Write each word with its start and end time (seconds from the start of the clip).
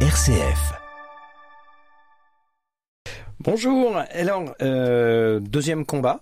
RCF. 0.00 0.74
Bonjour. 3.40 3.96
Alors, 4.12 4.54
euh, 4.60 5.40
deuxième 5.40 5.86
combat. 5.86 6.20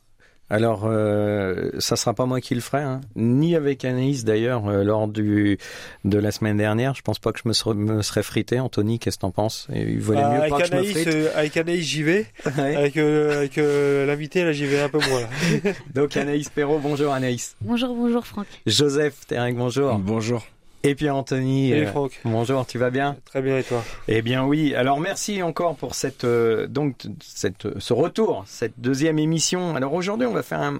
Alors, 0.49 0.85
euh, 0.85 1.71
ça 1.81 1.97
sera 1.97 2.15
pas 2.15 2.25
moi 2.27 2.41
qui 2.41 2.55
le 2.55 2.61
ferai, 2.61 2.83
hein. 2.83 3.01
ni 3.17 3.57
avec 3.57 3.85
Anaïs 3.85 4.25
d'ailleurs 4.25 4.69
euh, 4.69 4.85
lors 4.85 5.09
du 5.09 5.59
de 6.05 6.19
la 6.19 6.31
semaine 6.31 6.57
dernière. 6.57 6.95
Je 6.95 7.03
pense 7.03 7.19
pas 7.19 7.33
que 7.33 7.41
je 7.43 7.49
me 7.49 7.53
serais, 7.53 7.75
me 7.75 8.01
serais 8.03 8.22
frité. 8.22 8.60
Anthony, 8.60 8.99
qu'est-ce 9.01 9.17
que 9.17 9.22
t'en 9.22 9.33
penses? 9.33 9.67
Il 9.75 9.99
valait 10.01 10.21
mieux 10.21 10.27
avec, 10.43 10.51
pas 10.51 10.59
que 10.61 10.67
je 10.67 10.72
me 10.72 10.77
Anaïs, 10.79 10.93
frite. 10.93 11.09
euh, 11.09 11.31
avec 11.35 11.56
Anaïs, 11.56 11.85
j'y 11.85 12.03
vais. 12.04 12.27
Ouais. 12.56 12.77
Avec, 12.77 12.97
euh, 12.97 13.38
avec 13.38 13.59
euh, 13.59 14.06
l'invité, 14.06 14.45
là, 14.45 14.53
j'y 14.53 14.67
vais 14.67 14.81
un 14.81 14.88
peu 14.88 15.01
moins. 15.09 15.22
là. 15.22 15.72
Donc 15.95 16.16
Anaïs 16.16 16.48
Perrault, 16.48 16.79
bonjour 16.79 17.12
Anaïs. 17.12 17.56
Bonjour, 17.61 17.93
bonjour 17.95 18.25
Franck. 18.27 18.47
Joseph 18.66 19.27
Terek, 19.27 19.56
bonjour. 19.56 19.98
Bonjour. 19.98 20.47
Et 20.87 20.95
puis 20.95 21.09
Anthony, 21.09 21.70
Salut 21.70 21.87
euh, 21.96 22.09
bonjour, 22.27 22.66
tu 22.66 22.77
vas 22.77 22.91
bien 22.91 23.16
Très 23.24 23.41
bien, 23.41 23.56
et 23.56 23.62
toi 23.62 23.83
Eh 24.06 24.20
bien 24.20 24.45
oui. 24.45 24.75
Alors 24.75 25.01
merci 25.01 25.42
encore 25.42 25.77
pour 25.77 25.95
cette 25.95 26.25
euh, 26.25 26.66
donc 26.66 26.97
cette 27.23 27.79
ce 27.80 27.92
retour, 27.95 28.45
cette 28.47 28.75
deuxième 28.77 29.19
émission. 29.19 29.77
Alors 29.77 29.95
aujourd'hui, 29.95 30.27
on 30.27 30.33
va 30.34 30.42
faire 30.42 30.61
un, 30.61 30.78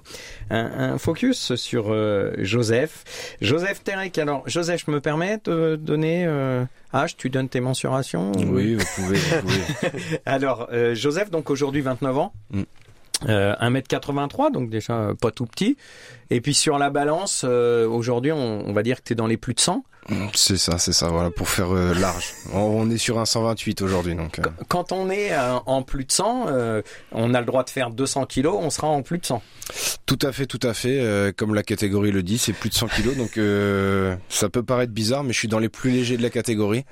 un, 0.51 0.93
un 0.93 0.97
focus 0.99 1.55
sur 1.55 1.87
euh, 1.91 2.33
Joseph. 2.37 3.03
Joseph 3.41 3.83
Terek. 3.83 4.19
Alors 4.19 4.43
Joseph, 4.47 4.83
je 4.85 4.91
me 4.91 5.01
permets 5.01 5.39
de 5.43 5.75
donner 5.75 6.25
euh, 6.27 6.63
âge. 6.93 7.17
Tu 7.17 7.31
donnes 7.31 7.49
tes 7.49 7.59
mensurations 7.59 8.31
ou- 8.33 8.53
Oui, 8.53 8.75
vous 8.75 8.85
pouvez. 8.95 9.17
Vous 9.17 9.41
pouvez. 9.41 10.21
Alors 10.27 10.67
euh, 10.71 10.93
Joseph, 10.93 11.31
donc 11.31 11.49
aujourd'hui 11.49 11.81
29 11.81 12.17
ans. 12.19 12.31
Mm. 12.51 12.61
Euh, 13.29 13.55
1m83, 13.61 14.51
donc 14.51 14.69
déjà 14.69 14.93
euh, 14.93 15.13
pas 15.13 15.31
tout 15.31 15.45
petit. 15.45 15.77
Et 16.31 16.41
puis 16.41 16.53
sur 16.53 16.77
la 16.77 16.89
balance, 16.89 17.43
euh, 17.47 17.87
aujourd'hui, 17.87 18.31
on, 18.31 18.67
on 18.67 18.73
va 18.73 18.83
dire 18.83 18.97
que 18.97 19.03
tu 19.05 19.13
es 19.13 19.15
dans 19.15 19.27
les 19.27 19.37
plus 19.37 19.53
de 19.53 19.59
100. 19.59 19.83
C'est 20.35 20.57
ça, 20.57 20.77
c'est 20.77 20.91
ça. 20.93 21.07
Voilà, 21.07 21.31
pour 21.31 21.49
faire 21.49 21.73
euh, 21.75 21.93
large. 21.95 22.33
On, 22.53 22.59
on 22.59 22.89
est 22.91 22.97
sur 22.97 23.17
un 23.17 23.25
128 23.25 23.81
aujourd'hui, 23.81 24.13
donc. 24.15 24.37
euh, 24.39 24.43
Quand 24.67 24.91
on 24.91 25.09
est 25.09 25.31
en 25.65 25.81
plus 25.81 26.03
de 26.05 26.11
100, 26.11 26.45
euh, 26.49 26.81
on 27.11 27.33
a 27.33 27.39
le 27.39 27.45
droit 27.45 27.63
de 27.63 27.69
faire 27.69 27.89
200 27.89 28.25
kilos, 28.25 28.55
on 28.59 28.69
sera 28.69 28.87
en 28.87 29.01
plus 29.01 29.17
de 29.17 29.25
100. 29.25 29.41
Tout 30.05 30.19
à 30.21 30.31
fait, 30.31 30.45
tout 30.45 30.59
à 30.61 30.73
fait. 30.75 30.99
euh, 30.99 31.31
comme 31.35 31.55
la 31.55 31.63
catégorie 31.63 32.11
le 32.11 32.21
dit, 32.21 32.37
c'est 32.37 32.53
plus 32.53 32.69
de 32.69 32.75
100 32.75 32.87
kilos, 32.89 33.15
donc 33.17 33.37
euh, 33.37 34.15
ça 34.29 34.49
peut 34.49 34.61
paraître 34.63 34.91
bizarre, 34.93 35.23
mais 35.23 35.33
je 35.33 35.39
suis 35.39 35.47
dans 35.47 35.59
les 35.59 35.69
plus 35.69 35.89
légers 35.89 36.17
de 36.17 36.21
la 36.23 36.29
catégorie. 36.29 36.83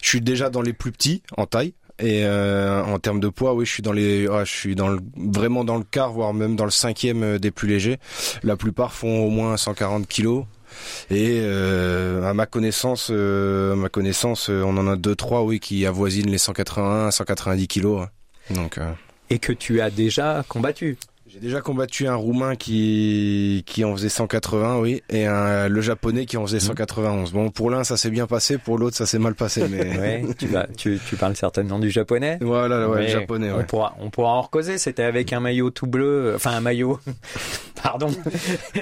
Je 0.00 0.08
suis 0.08 0.20
déjà 0.20 0.50
dans 0.50 0.62
les 0.62 0.72
plus 0.74 0.92
petits 0.92 1.22
en 1.36 1.46
taille. 1.46 1.74
Et 2.00 2.24
euh, 2.24 2.82
en 2.82 2.98
termes 2.98 3.20
de 3.20 3.28
poids, 3.28 3.54
oui, 3.54 3.64
je 3.66 3.70
suis 3.72 3.82
dans 3.82 3.92
les, 3.92 4.26
ah, 4.28 4.44
je 4.44 4.50
suis 4.52 4.74
dans 4.74 4.88
le, 4.88 4.98
vraiment 5.16 5.64
dans 5.64 5.76
le 5.78 5.84
quart, 5.84 6.12
voire 6.12 6.34
même 6.34 6.56
dans 6.56 6.64
le 6.64 6.70
cinquième 6.72 7.22
euh, 7.22 7.38
des 7.38 7.50
plus 7.52 7.68
légers. 7.68 7.98
La 8.42 8.56
plupart 8.56 8.92
font 8.92 9.24
au 9.24 9.30
moins 9.30 9.56
140 9.56 10.08
kilos. 10.08 10.44
Et 11.08 11.38
euh, 11.42 12.28
à 12.28 12.34
ma 12.34 12.46
connaissance, 12.46 13.10
à 13.10 13.76
ma 13.76 13.88
connaissance, 13.88 14.48
on 14.48 14.76
en 14.76 14.88
a 14.88 14.96
deux, 14.96 15.14
trois, 15.14 15.44
oui, 15.44 15.60
qui 15.60 15.86
avoisinent 15.86 16.30
les 16.30 16.38
181, 16.38 17.12
190 17.12 17.68
kilos. 17.68 18.02
hein. 18.02 18.54
Donc, 18.54 18.80
Et 19.30 19.38
que 19.38 19.52
tu 19.52 19.80
as 19.80 19.90
déjà 19.90 20.44
combattu. 20.48 20.98
J'ai 21.34 21.40
déjà 21.40 21.60
combattu 21.60 22.06
un 22.06 22.14
Roumain 22.14 22.54
qui 22.54 23.64
qui 23.66 23.84
en 23.84 23.92
faisait 23.96 24.08
180, 24.08 24.78
oui, 24.78 25.02
et 25.10 25.26
un 25.26 25.68
le 25.68 25.80
Japonais 25.80 26.26
qui 26.26 26.36
en 26.36 26.46
faisait 26.46 26.60
191. 26.60 27.32
Bon, 27.32 27.50
pour 27.50 27.70
l'un 27.70 27.82
ça 27.82 27.96
s'est 27.96 28.10
bien 28.10 28.28
passé, 28.28 28.56
pour 28.56 28.78
l'autre 28.78 28.96
ça 28.96 29.04
s'est 29.04 29.18
mal 29.18 29.34
passé, 29.34 29.64
mais 29.68 29.98
Ouais, 29.98 30.24
tu, 30.38 30.46
vas, 30.46 30.68
tu, 30.76 31.00
tu 31.08 31.16
parles 31.16 31.34
certainement 31.34 31.80
du 31.80 31.90
japonais. 31.90 32.38
voilà, 32.40 32.88
ouais, 32.88 33.02
le 33.02 33.08
Japonais, 33.08 33.50
On 33.50 33.64
pourra, 33.64 33.96
on 33.98 34.10
pourra 34.10 34.30
en 34.30 34.42
recauser. 34.42 34.78
C'était 34.78 35.02
avec 35.02 35.32
un 35.32 35.40
maillot 35.40 35.70
tout 35.70 35.88
bleu, 35.88 36.34
enfin 36.36 36.52
un 36.52 36.60
maillot. 36.60 37.00
Pardon. 37.84 38.08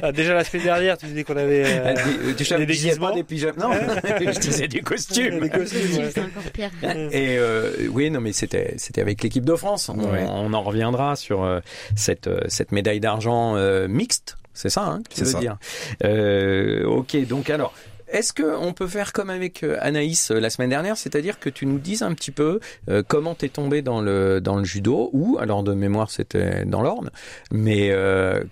Ah, 0.00 0.12
déjà, 0.12 0.32
la 0.32 0.44
semaine 0.44 0.62
dernière, 0.62 0.96
tu 0.96 1.06
disais 1.06 1.24
qu'on 1.24 1.36
avait... 1.36 1.64
euh, 1.66 1.92
Des- 1.94 2.34
tu 2.36 2.44
des 2.44 2.50
pas 2.50 2.58
déguisements 2.64 3.14
des 3.14 3.24
pyjamas. 3.24 3.52
Non, 3.58 3.72
je 4.32 4.38
disais 4.38 4.68
des 4.68 4.80
costumes. 4.80 5.40
des 5.40 5.50
costumes, 5.50 5.96
ouais. 5.98 6.10
C'est 6.14 6.20
encore 6.20 6.42
pire. 6.52 6.70
Et 7.10 7.36
euh, 7.36 7.72
oui, 7.90 8.10
non, 8.12 8.20
mais 8.20 8.32
c'était 8.32 8.74
c'était 8.78 9.00
avec 9.00 9.22
l'équipe 9.22 9.44
de 9.44 9.56
France. 9.56 9.88
On, 9.88 9.98
Ouais. 9.98 10.24
on 10.28 10.52
en 10.54 10.62
reviendra 10.62 11.16
sur 11.16 11.42
euh, 11.42 11.58
cette 11.96 12.28
euh, 12.28 12.40
cette 12.46 12.70
médaille 12.72 13.00
d'argent 13.00 13.56
euh, 13.56 13.88
mixte. 13.88 14.36
C'est 14.54 14.70
ça, 14.70 14.82
hein, 14.84 15.02
que 15.02 15.08
tu 15.14 15.16
C'est 15.20 15.24
veux 15.24 15.30
ça. 15.32 15.38
dire. 15.40 15.56
Euh, 16.04 16.84
ok, 16.86 17.16
donc 17.26 17.50
alors. 17.50 17.74
Est-ce 18.12 18.32
que 18.32 18.42
on 18.60 18.72
peut 18.74 18.86
faire 18.86 19.12
comme 19.12 19.30
avec 19.30 19.62
euh, 19.62 19.76
Anaïs 19.80 20.30
euh, 20.30 20.38
la 20.38 20.50
semaine 20.50 20.70
dernière, 20.70 20.96
c'est-à-dire 20.96 21.40
que 21.40 21.48
tu 21.50 21.64
nous 21.66 21.78
dises 21.78 22.02
un 22.02 22.12
petit 22.14 22.30
peu 22.30 22.60
euh, 22.90 23.02
comment 23.06 23.34
t'es 23.34 23.48
tombé 23.48 23.80
dans 23.82 24.00
le 24.02 24.40
judo 24.64 25.08
ou 25.12 25.38
alors 25.40 25.62
de 25.62 25.72
mémoire 25.74 26.10
c'était 26.10 26.64
dans 26.66 26.82
l'Orne, 26.82 27.10
mais 27.50 27.90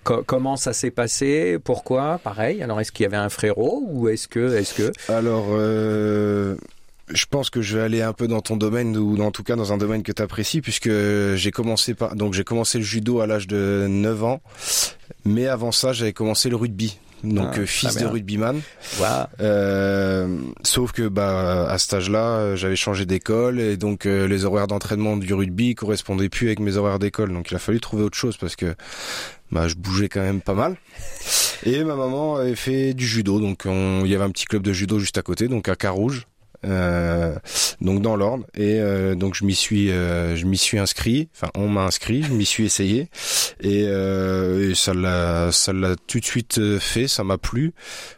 co- 0.03 0.23
comment 0.25 0.57
ça 0.57 0.73
s'est 0.73 0.91
passé, 0.91 1.57
pourquoi, 1.63 2.19
pareil. 2.23 2.61
Alors 2.63 2.81
est-ce 2.81 2.91
qu'il 2.91 3.03
y 3.03 3.07
avait 3.07 3.17
un 3.17 3.29
frérot 3.29 3.83
ou 3.87 4.09
est-ce 4.09 4.27
que 4.27 4.55
est-ce 4.57 4.73
que 4.73 4.91
Alors, 5.11 5.45
je 7.13 7.25
pense 7.29 7.49
que 7.49 7.61
je 7.61 7.77
vais 7.77 7.83
aller 7.83 8.01
un 8.01 8.13
peu 8.13 8.27
dans 8.27 8.41
ton 8.41 8.55
domaine 8.57 8.95
ou 8.97 9.21
en 9.21 9.31
tout 9.31 9.43
cas 9.43 9.55
dans 9.55 9.73
un 9.73 9.77
domaine 9.77 10.01
que 10.03 10.11
tu 10.11 10.21
apprécies 10.21 10.61
puisque 10.61 10.89
j'ai 11.35 11.51
commencé 11.51 11.93
donc 12.15 12.33
j'ai 12.33 12.43
commencé 12.43 12.77
le 12.77 12.83
judo 12.83 13.19
à 13.19 13.27
l'âge 13.27 13.47
de 13.47 13.85
9 13.89 14.23
ans, 14.23 14.41
mais 15.25 15.47
avant 15.47 15.71
ça 15.71 15.93
j'avais 15.93 16.13
commencé 16.13 16.49
le 16.49 16.55
rugby. 16.55 16.97
Donc 17.23 17.49
Ah, 17.53 17.59
euh, 17.59 17.65
fils 17.65 17.91
très 17.95 18.01
de 18.03 18.07
rugbyman. 18.07 18.61
Euh, 19.39 20.39
sauf 20.63 20.91
que 20.91 21.07
bah 21.07 21.67
à 21.69 21.77
cet 21.77 21.93
âge-là, 21.93 22.25
euh, 22.37 22.55
j'avais 22.55 22.75
changé 22.75 23.05
d'école 23.05 23.59
et 23.59 23.77
donc 23.77 24.05
euh, 24.05 24.27
les 24.27 24.45
horaires 24.45 24.67
d'entraînement 24.67 25.17
du 25.17 25.33
rugby 25.33 25.75
correspondaient 25.75 26.29
plus 26.29 26.47
avec 26.47 26.59
mes 26.59 26.77
horaires 26.77 26.99
d'école. 26.99 27.31
Donc 27.33 27.51
il 27.51 27.55
a 27.55 27.59
fallu 27.59 27.79
trouver 27.79 28.03
autre 28.03 28.17
chose 28.17 28.37
parce 28.37 28.55
que 28.55 28.73
bah 29.51 29.67
je 29.67 29.75
bougeais 29.75 30.09
quand 30.09 30.21
même 30.21 30.41
pas 30.41 30.53
mal. 30.53 30.77
Et 31.63 31.83
ma 31.83 31.95
maman 31.95 32.37
avait 32.37 32.55
fait 32.55 32.93
du 32.93 33.05
judo, 33.05 33.39
donc 33.39 33.63
on- 33.65 34.01
il 34.03 34.09
y 34.11 34.15
avait 34.15 34.23
un 34.23 34.31
petit 34.31 34.45
club 34.45 34.63
de 34.63 34.73
judo 34.73 34.97
juste 34.97 35.17
à 35.17 35.21
côté, 35.21 35.47
donc 35.47 35.69
à 35.69 35.75
Carouge. 35.75 36.25
Euh, 36.65 37.35
donc 37.81 38.01
dans 38.01 38.15
l'ordre. 38.15 38.45
Et 38.55 38.79
euh, 38.79 39.15
donc 39.15 39.35
je 39.35 39.45
m'y 39.45 39.55
suis 39.55 39.91
euh, 39.91 40.35
je 40.35 40.45
m'y 40.45 40.57
suis 40.57 40.77
inscrit. 40.77 41.29
Enfin 41.35 41.49
on 41.55 41.67
m'a 41.67 41.81
inscrit 41.81 42.23
je 42.23 42.33
m'y 42.33 42.45
suis 42.45 42.65
essayé. 42.65 43.09
Et, 43.61 43.85
euh, 43.87 44.71
et 44.71 44.75
ça 44.75 44.93
l'a 44.93 45.51
ça 45.51 45.73
l'a 45.73 45.95
tout 45.95 46.19
de 46.19 46.25
suite 46.25 46.57
euh, 46.57 46.79
fait. 46.79 47.07
Ça 47.07 47.23
m'a 47.23 47.37
plu. 47.37 47.73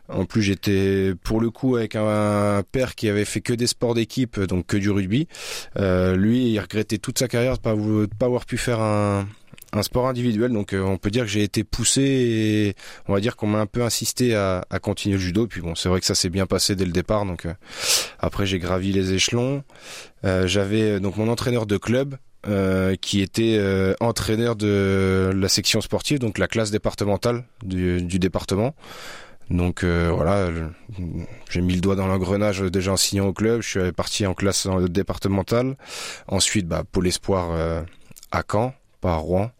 En 0.09 0.25
plus, 0.25 0.43
j'étais 0.43 1.13
pour 1.23 1.41
le 1.41 1.49
coup 1.49 1.75
avec 1.75 1.95
un, 1.95 2.63
père 2.71 2.95
qui 2.95 3.09
avait 3.09 3.25
fait 3.25 3.41
que 3.41 3.53
des 3.53 3.67
sports 3.67 3.93
d'équipe, 3.93 4.39
donc 4.39 4.67
que 4.67 4.77
du 4.77 4.91
rugby. 4.91 5.27
Euh, 5.77 6.15
lui, 6.15 6.51
il 6.51 6.59
regrettait 6.59 6.97
toute 6.97 7.19
sa 7.19 7.27
carrière 7.27 7.57
de 7.57 7.61
pas 7.61 7.73
de 7.73 8.07
pas 8.17 8.25
avoir 8.27 8.45
pu 8.45 8.57
faire 8.57 8.79
un, 8.79 9.27
un 9.73 9.83
sport 9.83 10.07
individuel. 10.07 10.51
Donc, 10.51 10.73
euh, 10.73 10.81
on 10.81 10.97
peut 10.97 11.11
dire 11.11 11.23
que 11.23 11.29
j'ai 11.29 11.43
été 11.43 11.63
poussé 11.63 12.01
et 12.01 12.75
on 13.07 13.13
va 13.13 13.19
dire 13.19 13.35
qu'on 13.35 13.47
m'a 13.47 13.59
un 13.59 13.65
peu 13.65 13.83
insisté 13.83 14.35
à, 14.35 14.63
continuer 14.81 15.15
le 15.15 15.21
judo. 15.21 15.47
Puis 15.47 15.61
bon, 15.61 15.75
c'est 15.75 15.89
vrai 15.89 15.99
que 15.99 16.05
ça 16.05 16.15
s'est 16.15 16.29
bien 16.29 16.45
passé 16.45 16.75
dès 16.75 16.85
le 16.85 16.91
départ. 16.91 17.25
Donc, 17.25 17.45
euh, 17.45 17.53
après, 18.19 18.45
j'ai 18.45 18.59
gravi 18.59 18.91
les 18.91 19.13
échelons. 19.13 19.63
Euh, 20.25 20.47
J'avais 20.47 20.99
donc 20.99 21.17
mon 21.17 21.27
entraîneur 21.29 21.65
de 21.65 21.77
club. 21.77 22.15
qui 23.01 23.21
était 23.21 23.57
entraîneur 24.01 24.57
de 24.57 25.31
la 25.33 25.47
section 25.47 25.79
sportive, 25.79 26.19
donc 26.19 26.37
la 26.37 26.49
classe 26.49 26.71
départementale 26.71 27.45
du, 27.63 28.19
département. 28.19 28.75
Donc 29.49 29.85
voilà, 29.85 30.49
j'ai 31.49 31.61
mis 31.61 31.75
le 31.75 31.79
doigt 31.79 31.95
dans 31.95 32.07
l'engrenage 32.07 32.59
déjà 32.59 32.91
en 32.91 32.97
signant 32.97 33.27
au 33.27 33.33
club. 33.33 33.61
Je 33.61 33.69
suis 33.69 33.91
parti 33.93 34.25
en 34.25 34.33
classe 34.33 34.67
départementale. 34.89 35.77
Ensuite, 36.27 36.67
bah, 36.67 36.83
Pôle 36.91 37.07
Espoir 37.07 37.85
à 38.33 38.43
Caen, 38.51 38.73
pas 39.03 39.13
à 39.13 39.17
Rouen, 39.17 39.51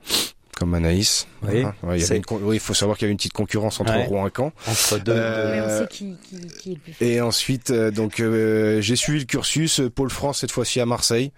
comme 0.57 0.73
Anaïs. 0.73 1.27
Oui, 1.43 1.63
ouais, 1.83 1.97
il 1.97 1.97
y 1.97 2.01
c'est- 2.01 2.11
avait 2.11 2.17
une 2.19 2.25
con- 2.25 2.39
oui, 2.41 2.55
il 2.55 2.59
faut 2.61 2.73
savoir 2.73 2.97
qu'il 2.97 3.05
y 3.05 3.07
avait 3.07 3.11
une 3.11 3.17
petite 3.17 3.33
concurrence 3.33 3.79
entre 3.81 3.91
Ouais. 3.91 4.05
Rouen 4.05 4.25
et 4.27 4.31
Caen. 4.35 4.51
entre 4.67 4.97
deux. 5.03 5.11
Euh, 5.13 5.51
Mais 5.53 5.61
on 5.61 5.79
sait 5.81 5.87
qui, 5.89 6.15
qui, 6.29 6.47
qui 6.47 6.71
est 6.71 6.73
le 6.75 6.79
plus 6.79 6.93
fort. 6.93 7.07
Et 7.07 7.21
ensuite, 7.21 7.71
euh, 7.71 7.91
donc 7.91 8.19
euh, 8.21 8.79
j'ai 8.81 8.95
suivi 8.95 9.19
le 9.19 9.25
cursus 9.25 9.81
euh, 9.81 9.89
Pôle 9.89 10.09
France 10.09 10.39
cette 10.39 10.51
fois-ci 10.51 10.79
à 10.79 10.85
Marseille. 10.85 11.31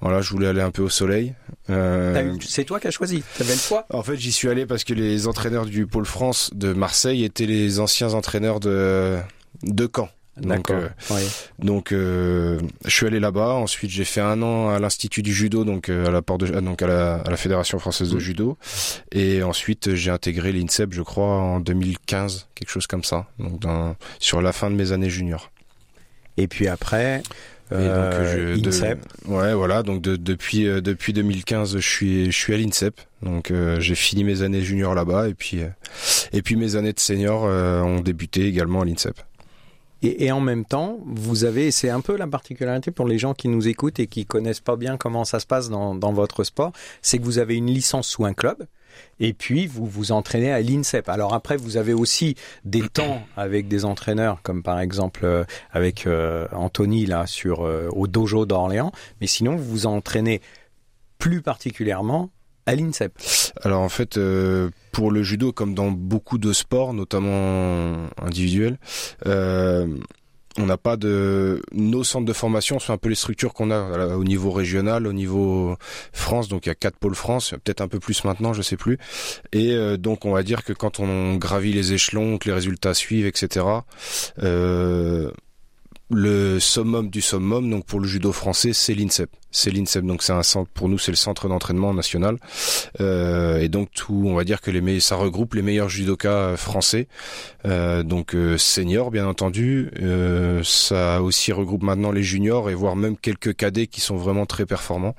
Voilà, 0.00 0.22
je 0.22 0.30
voulais 0.30 0.46
aller 0.48 0.62
un 0.62 0.70
peu 0.70 0.82
au 0.82 0.88
soleil. 0.88 1.34
Euh, 1.70 2.34
C'est 2.48 2.64
toi 2.64 2.80
qui 2.80 2.88
as 2.88 2.90
choisi. 2.92 3.22
T'avais 3.36 3.52
le 3.52 3.58
choix. 3.58 3.86
En 3.90 4.02
fait, 4.02 4.16
j'y 4.16 4.32
suis 4.32 4.48
allé 4.48 4.64
parce 4.66 4.84
que 4.84 4.94
les 4.94 5.26
entraîneurs 5.28 5.66
du 5.66 5.86
Pôle 5.86 6.06
France 6.06 6.50
de 6.54 6.72
Marseille 6.72 7.24
étaient 7.24 7.46
les 7.46 7.78
anciens 7.78 8.14
entraîneurs 8.14 8.58
de 8.60 9.18
de 9.62 9.88
Caen. 9.94 10.08
Donc, 10.40 10.70
euh, 10.70 10.88
Oui. 11.10 11.20
donc 11.58 11.92
euh, 11.92 12.58
je 12.86 12.90
suis 12.90 13.06
allé 13.06 13.20
là-bas. 13.20 13.50
Ensuite, 13.50 13.90
j'ai 13.90 14.04
fait 14.04 14.22
un 14.22 14.40
an 14.42 14.70
à 14.70 14.78
l'institut 14.78 15.22
du 15.22 15.32
judo, 15.34 15.64
donc 15.64 15.88
euh, 15.90 16.06
à 16.06 16.10
la 16.10 16.22
porte 16.22 16.40
de, 16.40 16.52
ah, 16.56 16.60
donc 16.62 16.80
à 16.80 16.86
la, 16.86 17.16
à 17.16 17.30
la 17.30 17.36
fédération 17.36 17.78
française 17.78 18.08
de 18.08 18.14
Mhm. 18.14 18.20
judo. 18.20 18.58
Et 19.12 19.42
ensuite, 19.42 19.94
j'ai 19.94 20.10
intégré 20.10 20.50
l'INSEP, 20.52 20.94
je 20.94 21.02
crois, 21.02 21.26
en 21.38 21.60
2015, 21.60 22.48
quelque 22.54 22.70
chose 22.70 22.86
comme 22.86 23.04
ça. 23.04 23.26
Donc 23.38 23.60
dans, 23.60 23.94
sur 24.20 24.40
la 24.40 24.52
fin 24.52 24.70
de 24.70 24.74
mes 24.76 24.92
années 24.92 25.10
juniors. 25.10 25.50
Et 26.38 26.48
puis 26.48 26.66
après, 26.66 27.22
Et 27.70 27.74
donc, 27.74 27.82
euh, 27.84 28.54
je- 28.56 28.60
de- 28.60 28.68
INSEP. 28.68 28.98
ouais, 29.26 29.52
voilà. 29.54 29.82
Donc 29.82 30.00
de- 30.00 30.16
depuis 30.16 30.66
euh, 30.66 30.80
depuis 30.80 31.12
2015, 31.12 31.74
je 31.76 31.86
suis 31.86 32.26
je 32.32 32.36
suis 32.36 32.54
à 32.54 32.56
l'INSEP. 32.56 32.98
Donc 33.22 33.50
euh, 33.50 33.78
j'ai 33.80 33.94
fini 33.94 34.24
mes 34.24 34.40
années 34.42 34.62
juniors 34.62 34.94
là-bas 34.94 35.28
et 35.28 35.34
puis 35.34 35.60
euh, 35.62 35.68
et 36.32 36.40
puis 36.42 36.56
mes 36.56 36.74
années 36.76 36.92
de 36.94 37.00
senior 37.00 37.44
euh, 37.46 37.80
ont 37.82 38.00
débuté 38.00 38.46
également 38.46 38.80
à 38.80 38.84
l'INSEP. 38.86 39.14
Et, 40.02 40.32
en 40.32 40.40
même 40.40 40.64
temps, 40.64 40.98
vous 41.04 41.44
avez, 41.44 41.70
c'est 41.70 41.88
un 41.88 42.00
peu 42.00 42.16
la 42.16 42.26
particularité 42.26 42.90
pour 42.90 43.06
les 43.06 43.18
gens 43.18 43.34
qui 43.34 43.46
nous 43.46 43.68
écoutent 43.68 44.00
et 44.00 44.08
qui 44.08 44.26
connaissent 44.26 44.60
pas 44.60 44.74
bien 44.74 44.96
comment 44.96 45.24
ça 45.24 45.38
se 45.38 45.46
passe 45.46 45.70
dans, 45.70 46.12
votre 46.12 46.42
sport, 46.42 46.72
c'est 47.02 47.18
que 47.18 47.24
vous 47.24 47.38
avez 47.38 47.56
une 47.56 47.68
licence 47.68 48.08
sous 48.08 48.24
un 48.24 48.34
club 48.34 48.66
et 49.20 49.32
puis 49.32 49.66
vous 49.66 49.86
vous 49.86 50.12
entraînez 50.12 50.52
à 50.52 50.60
l'INSEP. 50.60 51.08
Alors 51.08 51.34
après, 51.34 51.56
vous 51.56 51.76
avez 51.76 51.94
aussi 51.94 52.34
des 52.64 52.88
temps 52.88 53.22
avec 53.36 53.68
des 53.68 53.84
entraîneurs, 53.84 54.42
comme 54.42 54.62
par 54.62 54.80
exemple 54.80 55.20
euh, 55.24 55.44
avec 55.70 56.06
euh, 56.06 56.46
Anthony 56.52 57.06
là 57.06 57.26
sur 57.26 57.64
euh, 57.64 57.88
au 57.92 58.06
dojo 58.06 58.44
d'Orléans, 58.44 58.92
mais 59.20 59.26
sinon 59.26 59.56
vous 59.56 59.64
vous 59.64 59.86
entraînez 59.86 60.42
plus 61.18 61.40
particulièrement 61.40 62.30
Alors 63.62 63.80
en 63.80 63.88
fait, 63.88 64.16
euh, 64.16 64.70
pour 64.92 65.10
le 65.10 65.22
judo, 65.22 65.52
comme 65.52 65.74
dans 65.74 65.90
beaucoup 65.90 66.38
de 66.38 66.52
sports, 66.52 66.94
notamment 66.94 68.08
individuels, 68.20 68.78
euh, 69.26 69.86
on 70.58 70.66
n'a 70.66 70.76
pas 70.76 70.96
de 70.96 71.62
nos 71.72 72.04
centres 72.04 72.26
de 72.26 72.32
formation 72.32 72.78
sont 72.78 72.92
un 72.92 72.98
peu 72.98 73.08
les 73.08 73.14
structures 73.14 73.54
qu'on 73.54 73.70
a 73.70 74.16
au 74.16 74.24
niveau 74.24 74.50
régional, 74.50 75.06
au 75.06 75.12
niveau 75.12 75.76
France. 76.12 76.48
Donc 76.48 76.66
il 76.66 76.68
y 76.68 76.72
a 76.72 76.74
quatre 76.74 76.98
pôles 76.98 77.14
France, 77.14 77.54
peut-être 77.64 77.80
un 77.80 77.88
peu 77.88 77.98
plus 77.98 78.24
maintenant, 78.24 78.52
je 78.52 78.62
sais 78.62 78.76
plus. 78.76 78.98
Et 79.52 79.72
euh, 79.72 79.96
donc 79.96 80.24
on 80.24 80.32
va 80.32 80.42
dire 80.42 80.62
que 80.62 80.72
quand 80.72 81.00
on 81.00 81.36
gravit 81.36 81.72
les 81.72 81.94
échelons, 81.94 82.38
que 82.38 82.48
les 82.48 82.54
résultats 82.54 82.94
suivent, 82.94 83.26
etc. 83.26 83.64
le 86.14 86.60
summum 86.60 87.08
du 87.10 87.20
summum, 87.20 87.68
donc 87.70 87.84
pour 87.86 88.00
le 88.00 88.06
judo 88.06 88.32
français, 88.32 88.72
c'est 88.72 88.94
l'INSEP. 88.94 89.30
C'est 89.50 89.70
l'INSEP, 89.70 90.04
donc 90.04 90.22
c'est 90.22 90.32
un 90.32 90.42
centre 90.42 90.70
pour 90.72 90.88
nous, 90.88 90.98
c'est 90.98 91.12
le 91.12 91.16
centre 91.16 91.48
d'entraînement 91.48 91.92
national. 91.92 92.38
Euh, 93.00 93.58
et 93.58 93.68
donc 93.68 93.90
tout, 93.94 94.24
on 94.26 94.34
va 94.34 94.44
dire 94.44 94.60
que 94.60 94.70
les 94.70 94.80
me- 94.80 95.00
ça 95.00 95.16
regroupe 95.16 95.54
les 95.54 95.62
meilleurs 95.62 95.88
judokas 95.88 96.56
français, 96.56 97.06
euh, 97.66 98.02
donc 98.02 98.34
euh, 98.34 98.56
seniors 98.56 99.10
bien 99.10 99.26
entendu. 99.26 99.90
Euh, 100.00 100.62
ça 100.64 101.20
aussi 101.22 101.52
regroupe 101.52 101.82
maintenant 101.82 102.12
les 102.12 102.22
juniors 102.22 102.70
et 102.70 102.74
voire 102.74 102.96
même 102.96 103.16
quelques 103.16 103.54
cadets 103.54 103.86
qui 103.86 104.00
sont 104.00 104.16
vraiment 104.16 104.46
très 104.46 104.64
performants. 104.66 105.14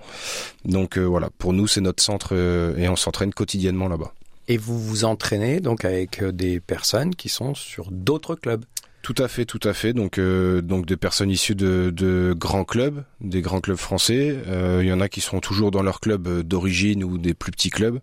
Donc 0.66 0.98
euh, 0.98 1.04
voilà, 1.04 1.30
pour 1.38 1.54
nous 1.54 1.68
c'est 1.68 1.82
notre 1.82 2.02
centre 2.02 2.30
euh, 2.32 2.76
et 2.78 2.90
on 2.90 2.96
s'entraîne 2.96 3.34
quotidiennement 3.34 3.88
là-bas. 3.88 4.14
Et 4.48 4.58
vous 4.58 4.78
vous 4.80 5.06
entraînez 5.06 5.60
donc 5.60 5.86
avec 5.86 6.22
euh, 6.22 6.32
des 6.32 6.60
personnes 6.60 7.16
qui 7.16 7.30
sont 7.30 7.54
sur 7.54 7.92
d'autres 7.92 8.36
clubs? 8.36 8.66
Tout 9.04 9.16
à 9.18 9.28
fait, 9.28 9.44
tout 9.44 9.60
à 9.64 9.74
fait. 9.74 9.92
Donc, 9.92 10.18
euh, 10.18 10.62
donc 10.62 10.86
des 10.86 10.96
personnes 10.96 11.30
issues 11.30 11.56
de, 11.56 11.92
de 11.94 12.34
grands 12.36 12.64
clubs, 12.64 13.04
des 13.20 13.42
grands 13.42 13.60
clubs 13.60 13.78
français. 13.78 14.36
Euh, 14.48 14.80
Il 14.82 14.88
y 14.88 14.94
en 14.94 15.02
a 15.02 15.10
qui 15.10 15.20
sont 15.20 15.42
toujours 15.42 15.72
dans 15.72 15.84
leur 15.84 16.00
club 16.00 16.26
euh, 16.28 16.42
d'origine 16.42 17.04
ou 17.04 17.18
des 17.18 17.34
plus 17.34 17.52
petits 17.52 17.70
clubs. 17.70 18.00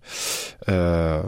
Euh, 0.69 1.23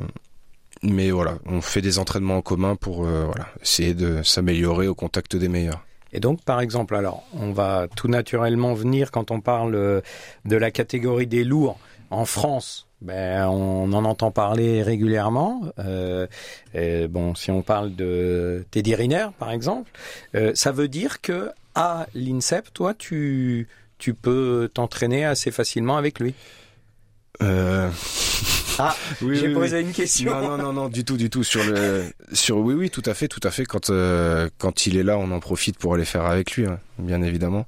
mais 0.83 1.11
voilà, 1.11 1.39
on 1.47 1.63
fait 1.63 1.81
des 1.81 1.99
entraînements 1.99 2.37
en 2.37 2.43
commun 2.43 2.77
pour 2.77 3.07
euh, 3.07 3.25
voilà 3.25 3.49
essayer 3.63 3.95
de 3.95 4.23
s'améliorer 4.23 4.89
au 4.89 4.95
contact 4.95 5.37
des 5.37 5.49
meilleurs. 5.49 5.83
Et 6.13 6.21
donc, 6.21 6.45
par 6.45 6.61
exemple, 6.61 6.95
alors, 6.95 7.23
on 7.33 7.53
va 7.53 7.89
tout 7.97 8.09
naturellement 8.09 8.75
venir 8.75 9.11
quand 9.11 9.31
on 9.31 9.41
parle 9.41 9.75
euh, 9.75 10.03
de 10.45 10.57
la 10.57 10.71
catégorie 10.71 11.27
des 11.27 11.45
lourds 11.45 11.79
en 12.12 12.25
France. 12.25 12.87
Ben, 13.00 13.49
on 13.49 13.93
en 13.93 14.05
entend 14.05 14.31
parler 14.31 14.82
régulièrement. 14.82 15.62
Euh, 15.81 16.26
euh, 16.76 17.09
bon, 17.09 17.35
si 17.35 17.50
on 17.50 17.62
parle 17.62 17.97
de 17.97 18.64
Teddy 18.70 18.94
Riner, 18.94 19.29
par 19.38 19.50
exemple, 19.50 19.91
euh, 20.37 20.53
ça 20.55 20.70
veut 20.70 20.88
dire 20.88 21.20
que 21.20 21.50
à 21.75 22.06
l'INSEP, 22.14 22.73
toi, 22.73 22.94
tu 22.94 23.67
tu 23.99 24.14
peux 24.14 24.69
t'entraîner 24.73 25.25
assez 25.25 25.50
facilement 25.50 25.97
avec 25.97 26.20
lui. 26.20 26.35
Euh... 27.41 27.88
Ah, 28.79 28.97
oui, 29.23 29.37
J'ai 29.37 29.49
oui, 29.49 29.55
posé 29.55 29.76
oui. 29.79 29.82
une 29.82 29.93
question. 29.93 30.32
Non, 30.32 30.49
non, 30.49 30.59
non, 30.59 30.73
non, 30.73 30.88
du 30.88 31.05
tout, 31.05 31.17
du 31.17 31.31
tout. 31.31 31.44
Sur 31.44 31.64
le, 31.64 32.05
sur, 32.32 32.59
oui, 32.59 32.75
oui, 32.75 32.91
tout 32.91 33.03
à 33.06 33.14
fait, 33.14 33.29
tout 33.29 33.41
à 33.43 33.50
fait. 33.50 33.64
Quand, 33.64 33.91
euh, 33.91 34.49
quand 34.59 34.87
il 34.87 34.97
est 34.97 35.03
là, 35.03 35.19
on 35.19 35.31
en 35.31 35.41
profite 35.41 35.79
pour 35.79 35.94
aller 35.94 36.05
faire 36.05 36.25
avec 36.25 36.53
lui, 36.53 36.67
hein, 36.67 36.79
bien 36.99 37.23
évidemment. 37.23 37.67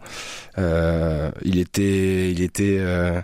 Euh, 0.58 1.30
il 1.42 1.58
était, 1.58 2.30
il 2.30 2.40
était 2.42 2.78
euh, 2.80 3.20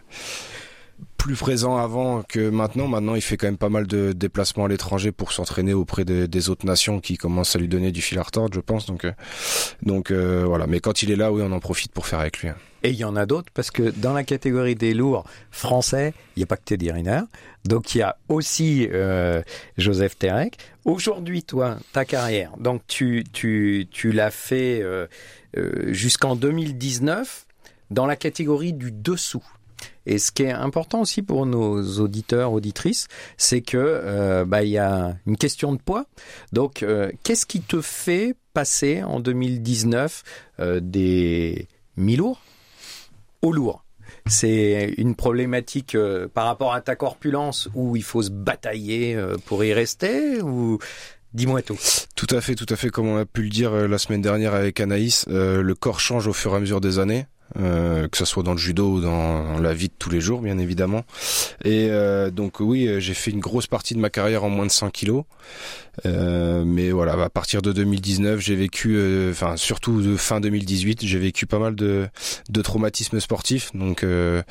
plus 1.20 1.36
présent 1.36 1.76
avant 1.76 2.22
que 2.22 2.48
maintenant. 2.48 2.88
Maintenant, 2.88 3.14
il 3.14 3.20
fait 3.20 3.36
quand 3.36 3.46
même 3.46 3.58
pas 3.58 3.68
mal 3.68 3.86
de 3.86 4.12
déplacements 4.12 4.64
à 4.64 4.68
l'étranger 4.68 5.12
pour 5.12 5.32
s'entraîner 5.32 5.74
auprès 5.74 6.04
des, 6.04 6.48
autres 6.48 6.64
nations 6.64 6.98
qui 7.00 7.18
commencent 7.18 7.54
à 7.54 7.58
lui 7.58 7.68
donner 7.68 7.92
du 7.92 8.00
fil 8.00 8.18
à 8.18 8.22
retordre, 8.22 8.54
je 8.54 8.60
pense. 8.60 8.86
Donc, 8.86 9.04
euh, 9.04 9.12
donc 9.82 10.10
euh, 10.10 10.44
voilà. 10.46 10.66
Mais 10.66 10.80
quand 10.80 11.02
il 11.02 11.10
est 11.10 11.16
là, 11.16 11.30
oui, 11.30 11.42
on 11.44 11.52
en 11.52 11.60
profite 11.60 11.92
pour 11.92 12.06
faire 12.06 12.20
avec 12.20 12.38
lui. 12.38 12.48
Et 12.82 12.90
il 12.90 12.96
y 12.96 13.04
en 13.04 13.16
a 13.16 13.26
d'autres 13.26 13.50
parce 13.52 13.70
que 13.70 13.90
dans 13.90 14.14
la 14.14 14.24
catégorie 14.24 14.74
des 14.74 14.94
lourds 14.94 15.24
français, 15.50 16.14
il 16.36 16.40
n'y 16.40 16.44
a 16.44 16.46
pas 16.46 16.56
que 16.56 16.64
Teddy 16.64 16.90
Riner. 16.90 17.20
Donc 17.66 17.94
il 17.94 17.98
y 17.98 18.02
a 18.02 18.16
aussi 18.28 18.88
euh, 18.90 19.42
Joseph 19.76 20.16
Terek. 20.18 20.56
Aujourd'hui, 20.86 21.42
toi, 21.42 21.76
ta 21.92 22.06
carrière, 22.06 22.52
donc 22.58 22.80
tu 22.86 23.24
tu 23.34 23.86
tu 23.90 24.12
l'as 24.12 24.30
fait 24.30 24.82
jusqu'en 25.88 26.36
2019 26.36 27.46
dans 27.90 28.06
la 28.06 28.16
catégorie 28.16 28.72
du 28.72 28.90
dessous. 28.90 29.44
Et 30.06 30.18
ce 30.18 30.32
qui 30.32 30.44
est 30.44 30.50
important 30.50 31.02
aussi 31.02 31.22
pour 31.22 31.46
nos 31.46 31.82
auditeurs 32.00 32.52
auditrices, 32.52 33.08
c'est 33.36 33.60
que 33.60 33.76
euh, 33.78 34.44
bah 34.44 34.64
y 34.64 34.78
a 34.78 35.16
une 35.26 35.36
question 35.36 35.72
de 35.72 35.78
poids. 35.78 36.06
Donc 36.52 36.82
euh, 36.82 37.10
qu'est-ce 37.22 37.46
qui 37.46 37.60
te 37.60 37.80
fait 37.80 38.34
passer 38.54 39.02
en 39.02 39.20
2019 39.20 40.22
euh, 40.58 40.80
des 40.82 41.68
mi-lourds 41.96 42.40
au 43.42 43.52
lourd. 43.52 43.84
C'est 44.26 44.94
une 44.98 45.14
problématique 45.14 45.96
par 46.34 46.46
rapport 46.46 46.74
à 46.74 46.80
ta 46.80 46.94
corpulence 46.94 47.68
où 47.74 47.96
il 47.96 48.02
faut 48.02 48.22
se 48.22 48.30
batailler 48.30 49.18
pour 49.46 49.64
y 49.64 49.72
rester 49.72 50.42
ou 50.42 50.78
dis-moi 51.32 51.62
tout. 51.62 51.78
Tout 52.16 52.26
à 52.30 52.40
fait, 52.40 52.54
tout 52.54 52.66
à 52.68 52.76
fait. 52.76 52.90
Comme 52.90 53.08
on 53.08 53.16
a 53.16 53.24
pu 53.24 53.42
le 53.42 53.48
dire 53.48 53.72
la 53.72 53.98
semaine 53.98 54.20
dernière 54.20 54.54
avec 54.54 54.78
Anaïs, 54.78 55.26
le 55.28 55.72
corps 55.74 56.00
change 56.00 56.26
au 56.26 56.32
fur 56.32 56.52
et 56.52 56.56
à 56.56 56.60
mesure 56.60 56.80
des 56.80 56.98
années. 56.98 57.26
Euh, 57.58 58.06
que 58.06 58.16
ce 58.16 58.24
soit 58.24 58.44
dans 58.44 58.52
le 58.52 58.58
judo 58.58 58.88
ou 58.92 59.00
dans 59.00 59.58
la 59.58 59.74
vie 59.74 59.88
de 59.88 59.94
tous 59.98 60.10
les 60.10 60.20
jours, 60.20 60.40
bien 60.40 60.58
évidemment. 60.58 61.04
Et 61.64 61.88
euh, 61.90 62.30
donc 62.30 62.60
oui, 62.60 62.86
euh, 62.86 63.00
j'ai 63.00 63.14
fait 63.14 63.32
une 63.32 63.40
grosse 63.40 63.66
partie 63.66 63.94
de 63.94 63.98
ma 63.98 64.10
carrière 64.10 64.44
en 64.44 64.50
moins 64.50 64.66
de 64.66 64.70
100 64.70 64.90
kilos. 64.90 65.24
Mais 66.04 66.90
voilà, 66.92 67.24
à 67.24 67.28
partir 67.28 67.60
de 67.60 67.72
2019, 67.72 68.40
j'ai 68.40 68.54
vécu, 68.54 68.98
enfin 69.30 69.56
surtout 69.56 70.16
fin 70.16 70.40
2018, 70.40 71.04
j'ai 71.04 71.18
vécu 71.18 71.46
pas 71.46 71.58
mal 71.58 71.74
de, 71.74 72.08
traumatismes 72.62 73.20
sportifs. 73.20 73.70
Donc, 73.74 74.02
euh, 74.02 74.42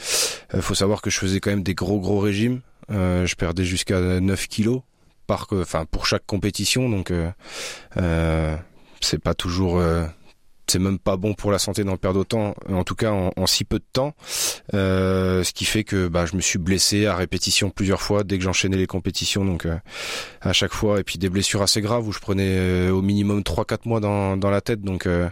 faut 0.60 0.76
savoir 0.76 1.02
que 1.02 1.10
je 1.10 1.18
faisais 1.18 1.40
quand 1.40 1.50
même 1.50 1.64
des 1.64 1.74
gros 1.74 2.00
gros 2.00 2.20
régimes. 2.20 2.62
Je 2.90 3.34
perdais 3.36 3.64
jusqu'à 3.64 4.20
9 4.20 4.48
kilos 4.48 4.82
par, 5.26 5.48
enfin 5.54 5.86
pour 5.90 6.06
chaque 6.06 6.26
compétition. 6.28 6.88
Donc, 6.90 7.12
c'est 9.02 9.20
pas 9.20 9.34
toujours 9.34 9.82
c'est 10.70 10.80
même 10.80 11.00
pas 11.00 11.18
bon 11.18 11.34
pour 11.34 11.52
la 11.52 11.60
santé 11.60 11.84
d'en 11.84 11.98
perdre 11.98 12.20
autant, 12.20 12.56
en 12.70 12.84
tout 12.84 12.96
cas 12.96 13.12
en, 13.12 13.48
si 13.48 13.64
peu 13.64 13.80
de 13.80 13.86
temps. 13.92 14.14
Euh, 14.74 15.44
ce 15.44 15.54
qui 15.54 15.66
fait 15.66 15.84
que 15.84 16.08
bah, 16.08 16.26
je 16.26 16.36
me 16.36 16.42
suis 16.42 16.60
blessé 16.60 17.06
à 17.06 17.16
répétition 17.16 17.70
plusieurs 17.70 18.02
fois 18.02 18.24
dès 18.24 18.38
que 18.38 18.44
j'enchaînais 18.44 18.78
les 18.78 18.88
compétitions, 18.88 19.46
donc 19.46 19.66
euh, 19.66 19.78
à 20.42 20.54
chaque 20.54 20.74
fois. 20.74 21.00
Et 21.00 21.04
puis 21.04 21.18
des 21.18 21.30
blessures 21.30 21.62
assez 21.62 21.82
graves 21.82 22.08
où 22.08 22.12
je 22.12 22.20
prenais 22.20 22.58
euh, 22.58 22.92
au 22.92 23.02
minimum 23.02 23.42
3-4 23.42 23.80
mois 23.86 24.00
dans, 24.00 24.38
dans 24.38 24.50
la 24.50 24.62
tête. 24.62 24.82
Donc 24.82 25.06
euh, 25.06 25.30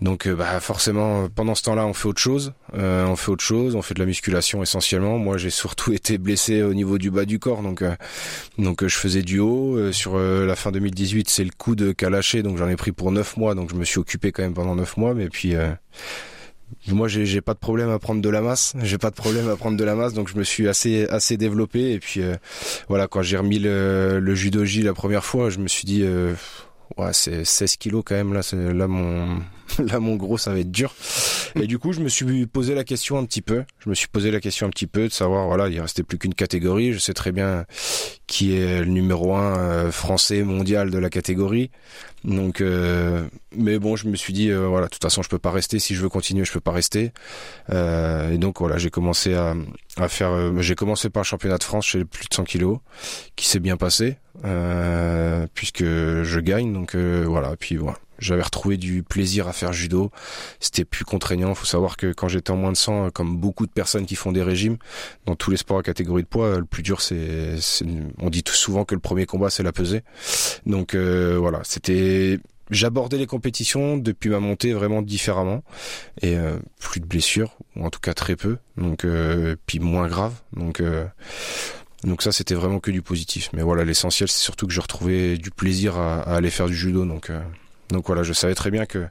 donc 0.00 0.26
euh, 0.26 0.34
bah 0.36 0.60
forcément 0.60 1.28
pendant 1.28 1.54
ce 1.56 1.62
temps-là 1.64 1.84
on 1.86 1.92
fait 1.92 2.06
autre 2.08 2.20
chose, 2.20 2.52
Euh, 2.74 3.04
on 3.06 3.16
fait 3.16 3.30
autre 3.30 3.42
chose, 3.44 3.74
on 3.74 3.82
fait 3.82 3.94
de 3.94 3.98
la 4.00 4.06
musculation 4.06 4.62
essentiellement. 4.62 5.18
Moi 5.18 5.38
j'ai 5.38 5.50
surtout 5.50 5.92
été 5.98 6.18
blessé 6.18 6.62
au 6.62 6.72
niveau 6.74 6.98
du 6.98 7.10
bas 7.10 7.24
du 7.24 7.38
corps, 7.38 7.62
donc 7.62 7.82
euh, 7.82 7.94
donc 8.58 8.82
euh, 8.82 8.88
je 8.88 8.96
faisais 8.96 9.22
du 9.22 9.38
haut. 9.40 9.76
Euh, 9.76 9.90
sur 9.92 10.12
euh, 10.16 10.46
la 10.46 10.54
fin 10.56 10.70
2018 10.70 11.28
c'est 11.28 11.44
le 11.44 11.50
coude 11.56 11.94
qu'a 11.94 12.10
lâché, 12.10 12.42
donc 12.42 12.58
j'en 12.58 12.68
ai 12.68 12.76
pris 12.76 12.92
pour 12.92 13.10
9 13.10 13.36
mois, 13.36 13.54
donc 13.54 13.70
je 13.70 13.74
me 13.76 13.84
suis 13.84 13.98
occupé 13.98 14.30
quand 14.32 14.42
même 14.42 14.54
pendant 14.54 14.76
9 14.76 14.96
mois, 14.98 15.14
mais 15.14 15.28
puis 15.28 15.56
euh, 15.56 15.70
moi 16.86 17.08
j'ai 17.08 17.40
pas 17.40 17.54
de 17.54 17.58
problème 17.58 17.88
à 17.90 17.98
prendre 17.98 18.20
de 18.22 18.28
la 18.28 18.40
masse, 18.40 18.74
j'ai 18.82 18.98
pas 18.98 19.10
de 19.10 19.14
problème 19.16 19.48
à 19.48 19.56
prendre 19.56 19.76
de 19.76 19.84
la 19.84 19.94
masse, 19.96 20.12
donc 20.14 20.28
je 20.28 20.36
me 20.36 20.44
suis 20.44 20.68
assez 20.68 21.06
assez 21.08 21.36
développé 21.36 21.92
et 21.92 21.98
puis 21.98 22.22
euh, 22.22 22.36
voilà 22.88 23.08
quand 23.08 23.22
j'ai 23.22 23.36
remis 23.38 23.58
le, 23.58 24.20
le 24.20 24.34
judoji 24.34 24.82
la 24.82 24.94
première 24.94 25.24
fois, 25.24 25.50
je 25.50 25.58
me 25.58 25.66
suis 25.68 25.86
dit 25.86 26.02
euh, 26.04 26.34
ouais 26.98 27.12
c'est 27.12 27.44
16 27.44 27.76
kilos 27.78 28.02
quand 28.06 28.14
même 28.14 28.32
là, 28.32 28.42
c'est- 28.42 28.72
là 28.72 28.86
mon 28.86 29.40
là 29.78 30.00
mon 30.00 30.16
gros 30.16 30.38
ça 30.38 30.52
va 30.52 30.60
être 30.60 30.70
dur. 30.70 30.94
Et 31.54 31.66
du 31.66 31.78
coup 31.78 31.92
je 31.92 32.00
me 32.00 32.08
suis 32.08 32.46
posé 32.46 32.74
la 32.74 32.84
question 32.84 33.18
un 33.18 33.24
petit 33.24 33.42
peu, 33.42 33.64
je 33.78 33.88
me 33.88 33.94
suis 33.94 34.08
posé 34.08 34.30
la 34.30 34.40
question 34.40 34.66
un 34.66 34.70
petit 34.70 34.86
peu 34.86 35.08
de 35.08 35.12
savoir 35.12 35.46
voilà 35.46 35.68
il 35.68 35.80
restait 35.80 36.02
plus 36.02 36.18
qu'une 36.18 36.34
catégorie, 36.34 36.92
je 36.92 36.98
sais 36.98 37.14
très 37.14 37.32
bien 37.32 37.64
qui 38.26 38.54
est 38.54 38.80
le 38.80 38.86
numéro 38.86 39.34
un 39.34 39.58
euh, 39.58 39.90
français 39.90 40.42
mondial 40.42 40.90
de 40.90 40.98
la 40.98 41.08
catégorie. 41.08 41.70
Donc, 42.24 42.60
euh, 42.60 43.26
mais 43.56 43.78
bon, 43.78 43.96
je 43.96 44.06
me 44.06 44.16
suis 44.16 44.34
dit, 44.34 44.50
euh, 44.50 44.66
voilà, 44.66 44.86
de 44.86 44.90
toute 44.90 45.02
façon, 45.02 45.22
je 45.22 45.30
peux 45.30 45.38
pas 45.38 45.50
rester. 45.50 45.78
Si 45.78 45.94
je 45.94 46.02
veux 46.02 46.10
continuer, 46.10 46.44
je 46.44 46.52
peux 46.52 46.60
pas 46.60 46.72
rester. 46.72 47.12
Euh, 47.70 48.32
et 48.32 48.36
donc, 48.38 48.58
voilà, 48.58 48.76
j'ai 48.76 48.90
commencé 48.90 49.32
à, 49.34 49.54
à 49.96 50.08
faire. 50.08 50.32
euh, 50.32 50.60
j'ai 50.60 50.74
commencé 50.74 51.08
par 51.08 51.22
le 51.22 51.26
championnat 51.26 51.56
de 51.56 51.64
France 51.64 51.86
chez 51.86 52.04
plus 52.04 52.26
de 52.28 52.34
100 52.34 52.44
kilos, 52.44 52.80
qui 53.36 53.48
s'est 53.48 53.60
bien 53.60 53.76
passé, 53.78 54.18
puisque 55.54 55.84
je 55.84 56.40
gagne. 56.40 56.72
Donc, 56.72 56.96
voilà. 56.96 57.54
Puis 57.58 57.76
voilà, 57.76 57.98
j'avais 58.18 58.42
retrouvé 58.42 58.76
du 58.76 59.02
plaisir 59.02 59.48
à 59.48 59.52
faire 59.52 59.72
judo. 59.72 60.10
C'était 60.60 60.84
plus 60.84 61.04
contraignant. 61.04 61.54
Faut 61.54 61.66
savoir 61.66 61.96
que 61.96 62.12
quand 62.12 62.28
j'étais 62.28 62.50
en 62.50 62.56
moins 62.56 62.72
de 62.72 62.76
100, 62.76 63.06
euh, 63.06 63.10
comme 63.10 63.36
beaucoup 63.36 63.66
de 63.66 63.72
personnes 63.72 64.06
qui 64.06 64.14
font 64.16 64.32
des 64.32 64.42
régimes, 64.42 64.76
dans 65.26 65.36
tous 65.36 65.50
les 65.50 65.56
sports 65.56 65.78
à 65.78 65.82
catégorie 65.82 66.22
de 66.22 66.28
poids, 66.28 66.58
le 66.58 66.64
plus 66.64 66.82
dur, 66.82 67.00
c'est, 67.00 67.60
c'est- 67.60 67.84
on 68.18 68.30
dit 68.30 68.42
tout 68.42 68.54
souvent 68.54 68.84
que 68.84 68.94
le 68.94 69.00
premier 69.00 69.26
combat, 69.26 69.50
c'est 69.50 69.62
la 69.62 69.72
pesée. 69.72 70.02
Donc 70.66 70.94
euh, 70.94 71.36
voilà, 71.38 71.60
c'était 71.64 72.38
j'abordais 72.70 73.16
les 73.16 73.26
compétitions 73.26 73.96
depuis 73.96 74.28
ma 74.28 74.40
montée 74.40 74.74
vraiment 74.74 75.00
différemment 75.00 75.64
et 76.20 76.36
euh, 76.36 76.58
plus 76.80 77.00
de 77.00 77.06
blessures 77.06 77.56
ou 77.76 77.86
en 77.86 77.88
tout 77.88 77.98
cas 77.98 78.12
très 78.12 78.36
peu 78.36 78.58
donc 78.76 79.06
euh, 79.06 79.56
puis 79.64 79.78
moins 79.80 80.06
grave 80.06 80.34
donc 80.54 80.80
euh, 80.80 81.06
Donc 82.04 82.22
ça, 82.22 82.30
c'était 82.30 82.54
vraiment 82.54 82.78
que 82.78 82.90
du 82.92 83.02
positif. 83.02 83.50
Mais 83.54 83.62
voilà, 83.62 83.84
l'essentiel, 83.84 84.28
c'est 84.28 84.40
surtout 84.42 84.66
que 84.68 84.72
je 84.72 84.80
retrouvais 84.80 85.36
du 85.36 85.50
plaisir 85.50 85.96
à, 85.98 86.20
à 86.20 86.36
aller 86.36 86.50
faire 86.50 86.66
du 86.66 86.76
judo. 86.76 87.04
Donc, 87.04 87.28
euh, 87.30 87.40
donc 87.90 88.06
voilà, 88.06 88.22
je 88.22 88.32
savais 88.32 88.54
très 88.54 88.70
bien 88.70 88.86
que 88.86 89.06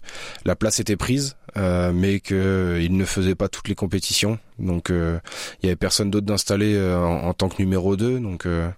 la 0.46 0.55
place 0.55 0.79
était 0.79 0.96
prise, 0.96 1.36
euh, 1.57 1.91
mais 1.93 2.19
que 2.19 2.79
il 2.81 2.96
ne 2.96 3.05
faisait 3.05 3.36
pas 3.36 3.48
toutes 3.48 3.67
les 3.67 3.75
compétitions. 3.75 4.39
Donc 4.60 4.89
euh, 4.89 5.19
il 5.62 5.67
y 5.67 5.69
avait 5.69 5.75
personne 5.75 6.12
d'autre 6.12 6.25
d'installer 6.25 6.75
euh, 6.75 6.98
en, 7.00 7.27
en, 7.27 7.34
tant 7.34 7.50
que 7.50 7.62
numéro 7.62 7.96
2. 7.96 8.19
Donc 8.19 8.46
euh, 8.46 8.69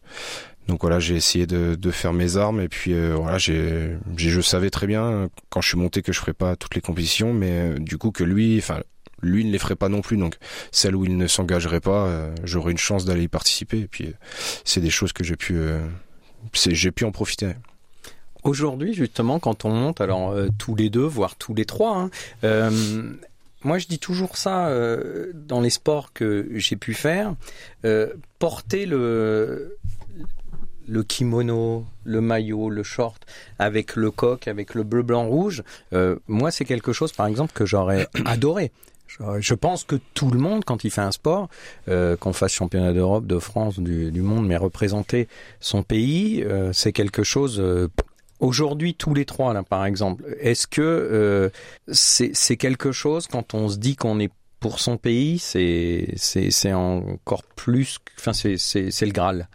donc 0.69 0.81
voilà, 0.81 0.99
j'ai 0.99 1.15
essayé 1.15 1.47
de, 1.47 1.73
de, 1.75 1.91
faire 1.91 2.13
mes 2.13 2.37
armes 2.37 2.61
et 2.61 2.69
puis 2.69 2.93
euh, 2.93 3.15
voilà, 3.15 3.39
j'ai, 3.39 3.97
je 4.15 4.39
savais 4.39 4.69
très 4.69 4.85
bien 4.85 5.27
quand 5.49 5.61
je 5.61 5.69
suis 5.69 5.77
monté 5.79 6.03
que 6.03 6.13
je 6.13 6.19
ferais 6.19 6.33
pas 6.33 6.55
toutes 6.55 6.75
les 6.75 6.81
compétitions, 6.81 7.33
mais 7.33 7.79
du 7.79 7.97
coup 7.97 8.11
que 8.11 8.23
lui, 8.23 8.59
enfin 8.59 8.81
lui 9.21 9.45
ne 9.45 9.51
les 9.51 9.59
ferait 9.59 9.75
pas 9.75 9.89
non 9.89 10.01
plus. 10.01 10.17
Donc 10.17 10.37
celle 10.71 10.95
où 10.95 11.05
il 11.05 11.17
ne 11.17 11.27
s'engagerait 11.27 11.79
pas, 11.79 12.05
euh, 12.05 12.35
j'aurais 12.43 12.71
une 12.71 12.77
chance 12.77 13.05
d'aller 13.05 13.23
y 13.23 13.27
participer. 13.27 13.79
Et 13.79 13.87
puis 13.87 14.13
c'est 14.63 14.81
des 14.81 14.89
choses 14.89 15.11
que 15.11 15.23
j'ai 15.23 15.35
pu, 15.35 15.55
euh, 15.55 15.79
j'ai 16.53 16.91
pu 16.91 17.03
en 17.03 17.11
profiter. 17.11 17.53
Aujourd'hui, 18.49 18.95
justement, 18.95 19.37
quand 19.37 19.63
on 19.63 19.69
monte, 19.69 20.01
alors 20.01 20.31
euh, 20.31 20.47
tous 20.57 20.73
les 20.73 20.89
deux, 20.89 21.05
voire 21.05 21.35
tous 21.35 21.53
les 21.53 21.65
trois, 21.65 21.95
hein, 21.95 22.09
euh, 22.43 22.71
moi 23.63 23.77
je 23.77 23.85
dis 23.85 23.99
toujours 23.99 24.37
ça 24.37 24.69
euh, 24.69 25.31
dans 25.35 25.61
les 25.61 25.69
sports 25.69 26.13
que 26.13 26.47
j'ai 26.55 26.75
pu 26.75 26.95
faire, 26.95 27.35
porter 28.39 28.87
le 28.87 29.77
le 30.87 31.03
kimono, 31.03 31.85
le 32.05 32.21
maillot, 32.21 32.71
le 32.71 32.81
short, 32.81 33.23
avec 33.59 33.95
le 33.95 34.09
coq, 34.09 34.47
avec 34.47 34.73
le 34.73 34.81
bleu, 34.81 35.03
blanc, 35.03 35.27
rouge, 35.27 35.61
moi 36.27 36.49
c'est 36.49 36.65
quelque 36.65 36.91
chose, 36.91 37.11
par 37.11 37.27
exemple, 37.27 37.53
que 37.53 37.67
j'aurais 37.67 38.07
adoré. 38.25 38.71
Je 39.39 39.53
pense 39.53 39.83
que 39.83 39.95
tout 40.15 40.31
le 40.31 40.39
monde, 40.39 40.65
quand 40.65 40.83
il 40.83 40.89
fait 40.89 41.01
un 41.01 41.11
sport, 41.11 41.49
qu'on 41.85 42.33
fasse 42.33 42.53
championnat 42.53 42.93
d'Europe, 42.93 43.27
de 43.27 43.37
France, 43.37 43.79
du, 43.79 44.21
monde, 44.21 44.47
mais 44.47 44.57
représenter 44.57 45.27
son 45.59 45.83
pays, 45.83 46.43
c'est 46.73 46.93
quelque 46.93 47.21
chose. 47.21 47.61
Aujourd'hui, 48.39 48.95
tous 48.95 49.13
les 49.13 49.25
trois, 49.25 49.53
là, 49.53 49.63
par 49.63 49.85
exemple, 49.85 50.23
est-ce 50.39 50.65
que 50.65 50.81
euh, 50.81 51.49
c'est 51.91 52.57
quelque 52.57 52.91
chose 52.91 53.27
quand 53.27 53.53
on 53.53 53.69
se 53.69 53.77
dit 53.77 53.95
qu'on 53.95 54.19
est 54.19 54.31
pour 54.59 54.79
son 54.79 54.97
pays, 54.97 55.39
c'est 55.39 56.73
encore 56.73 57.43
plus, 57.43 57.99
enfin 58.17 58.33
c'est 58.33 58.57
c'est 58.57 59.05
le 59.05 59.11
Graal. 59.11 59.47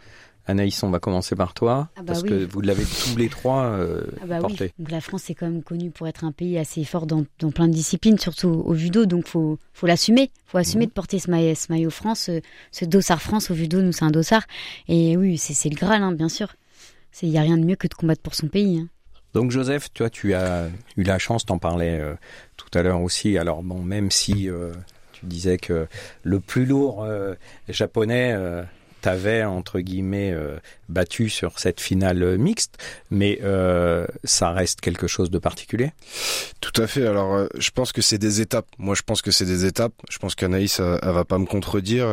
Anaïs, 0.47 0.83
on 0.83 0.91
va 0.91 0.99
commencer 0.99 1.35
par 1.35 1.55
toi, 1.55 1.89
ah 1.95 2.01
bah 2.01 2.03
parce 2.07 2.21
oui. 2.21 2.29
que 2.29 2.45
vous 2.45 2.61
l'avez 2.61 2.83
tous 2.83 3.17
les 3.17 3.29
trois 3.29 3.63
euh, 3.63 4.03
ah 4.21 4.27
bah 4.27 4.39
porté. 4.39 4.65
Oui. 4.65 4.71
Donc 4.77 4.91
la 4.91 5.01
France 5.01 5.27
est 5.31 5.33
quand 5.33 5.47
même 5.47 5.63
connue 5.63 5.89
pour 5.89 6.07
être 6.07 6.23
un 6.23 6.31
pays 6.31 6.59
assez 6.59 6.83
fort 6.83 7.07
dans, 7.07 7.25
dans 7.39 7.49
plein 7.49 7.67
de 7.67 7.73
disciplines, 7.73 8.19
surtout 8.19 8.49
au 8.49 8.75
judo, 8.75 9.07
donc 9.07 9.27
faut 9.27 9.57
faut 9.73 9.87
l'assumer, 9.87 10.29
faut 10.45 10.59
assumer 10.59 10.85
mmh. 10.85 10.89
de 10.89 10.93
porter 10.93 11.17
ce 11.19 11.31
maillot, 11.31 11.55
ce 11.55 11.71
maillot 11.71 11.89
France, 11.89 12.19
ce, 12.19 12.41
ce, 12.71 12.85
dossard 12.85 13.23
France 13.23 13.49
au 13.49 13.55
judo, 13.55 13.81
nous 13.81 13.91
c'est 13.91 14.05
un 14.05 14.11
dossard, 14.11 14.43
et 14.87 15.17
oui 15.17 15.39
c'est 15.39 15.69
le 15.69 15.75
Graal, 15.75 16.03
hein, 16.03 16.11
bien 16.11 16.29
sûr. 16.29 16.49
Il 17.21 17.29
n'y 17.29 17.37
a 17.37 17.41
rien 17.41 17.57
de 17.57 17.65
mieux 17.65 17.75
que 17.75 17.87
de 17.87 17.93
combattre 17.93 18.21
pour 18.21 18.35
son 18.35 18.47
pays. 18.47 18.79
Hein. 18.79 18.87
Donc 19.33 19.51
Joseph, 19.51 19.91
toi 19.93 20.09
tu 20.09 20.33
as 20.33 20.69
eu 20.95 21.03
la 21.03 21.19
chance, 21.19 21.45
t'en 21.45 21.57
parlais 21.57 21.99
euh, 21.99 22.13
tout 22.55 22.69
à 22.73 22.83
l'heure 22.83 23.01
aussi. 23.01 23.37
Alors 23.37 23.63
bon, 23.63 23.81
même 23.81 24.09
si 24.09 24.49
euh, 24.49 24.71
tu 25.11 25.25
disais 25.25 25.57
que 25.57 25.87
le 26.23 26.39
plus 26.39 26.65
lourd 26.65 27.03
euh, 27.03 27.35
japonais 27.67 28.33
t'avait 29.05 29.43
entre 29.43 29.81
guillemets 29.81 30.31
euh, 30.31 30.57
battu 30.89 31.29
sur 31.29 31.59
cette 31.59 31.79
finale 31.79 32.39
mixte, 32.39 32.79
mais 33.11 33.37
euh, 33.43 34.07
ça 34.23 34.49
reste 34.49 34.81
quelque 34.81 35.05
chose 35.05 35.29
de 35.29 35.37
particulier? 35.37 35.91
Tout 36.59 36.81
à 36.81 36.87
fait. 36.87 37.05
Alors, 37.05 37.35
euh, 37.35 37.47
je 37.55 37.69
pense 37.69 37.91
que 37.91 38.01
c'est 38.01 38.17
des 38.17 38.41
étapes. 38.41 38.65
Moi, 38.79 38.95
je 38.95 39.03
pense 39.03 39.21
que 39.21 39.29
c'est 39.29 39.45
des 39.45 39.65
étapes. 39.65 39.93
Je 40.09 40.17
pense 40.17 40.33
qu'Anaïs, 40.33 40.79
elle, 40.79 40.97
elle, 41.03 41.11
va 41.11 41.23
pas 41.23 41.37
me 41.37 41.45
contredire. 41.45 42.07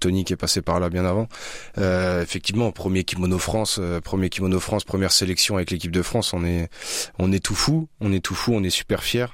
Tony 0.00 0.24
qui 0.24 0.32
est 0.32 0.36
passé 0.36 0.62
par 0.62 0.80
là 0.80 0.88
bien 0.88 1.04
avant. 1.04 1.28
Effectivement, 1.76 2.72
premier 2.72 3.04
kimono 3.04 3.38
France, 3.38 3.78
premier 4.02 4.30
kimono 4.30 4.58
France, 4.58 4.84
première 4.84 5.12
sélection 5.12 5.56
avec 5.56 5.70
l'équipe 5.70 5.92
de 5.92 6.00
France. 6.00 6.32
On 6.32 6.46
est, 6.46 6.70
on 7.18 7.30
est 7.30 7.44
tout 7.44 7.54
fou. 7.54 7.88
On 8.00 8.10
est 8.14 8.24
tout 8.24 8.34
fou. 8.34 8.54
On 8.54 8.62
est 8.62 8.70
super 8.70 9.02
fiers. 9.02 9.26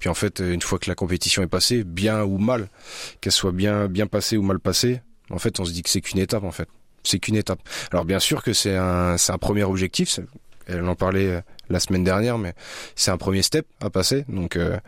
Puis 0.00 0.08
en 0.08 0.14
fait, 0.14 0.40
une 0.40 0.62
fois 0.62 0.80
que 0.80 0.90
la 0.90 0.96
compétition 0.96 1.44
est 1.44 1.48
passée, 1.48 1.84
bien 1.84 2.24
ou 2.24 2.38
mal, 2.38 2.68
qu'elle 3.20 3.32
soit 3.32 3.52
bien 3.52 3.86
bien 3.86 4.08
passée 4.08 4.36
ou 4.36 4.42
mal 4.42 4.58
passée, 4.58 5.00
en 5.30 5.38
fait, 5.38 5.60
on 5.60 5.64
se 5.64 5.72
dit 5.72 5.82
que 5.82 5.90
c'est 5.90 6.00
qu'une 6.00 6.18
étape, 6.18 6.44
en 6.44 6.52
fait. 6.52 6.68
C'est 7.04 7.18
qu'une 7.18 7.36
étape. 7.36 7.60
Alors, 7.92 8.04
bien 8.04 8.18
sûr 8.18 8.42
que 8.42 8.52
c'est 8.52 8.76
un, 8.76 9.16
premier 9.40 9.64
objectif. 9.64 10.20
Elle 10.66 10.84
en 10.84 10.94
parlait 10.94 11.42
la 11.70 11.80
semaine 11.80 12.04
dernière, 12.04 12.38
mais 12.38 12.54
c'est 12.94 13.10
un 13.10 13.16
premier 13.16 13.42
step 13.42 13.66
à 13.80 13.88
passer. 13.88 14.24
Donc, 14.28 14.56
euh, 14.56 14.78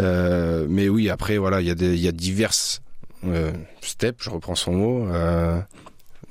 euh, 0.00 0.66
mais 0.68 0.88
oui, 0.88 1.10
après, 1.10 1.38
voilà, 1.38 1.60
il 1.60 1.66
y 1.66 1.70
a 1.70 1.74
des, 1.74 1.94
il 1.94 2.00
y 2.00 2.08
a 2.08 2.12
diverses 2.12 2.80
euh, 3.26 3.52
steps. 3.80 4.24
Je 4.24 4.30
reprends 4.30 4.54
son 4.54 4.72
mot. 4.72 5.08
Euh, 5.08 5.60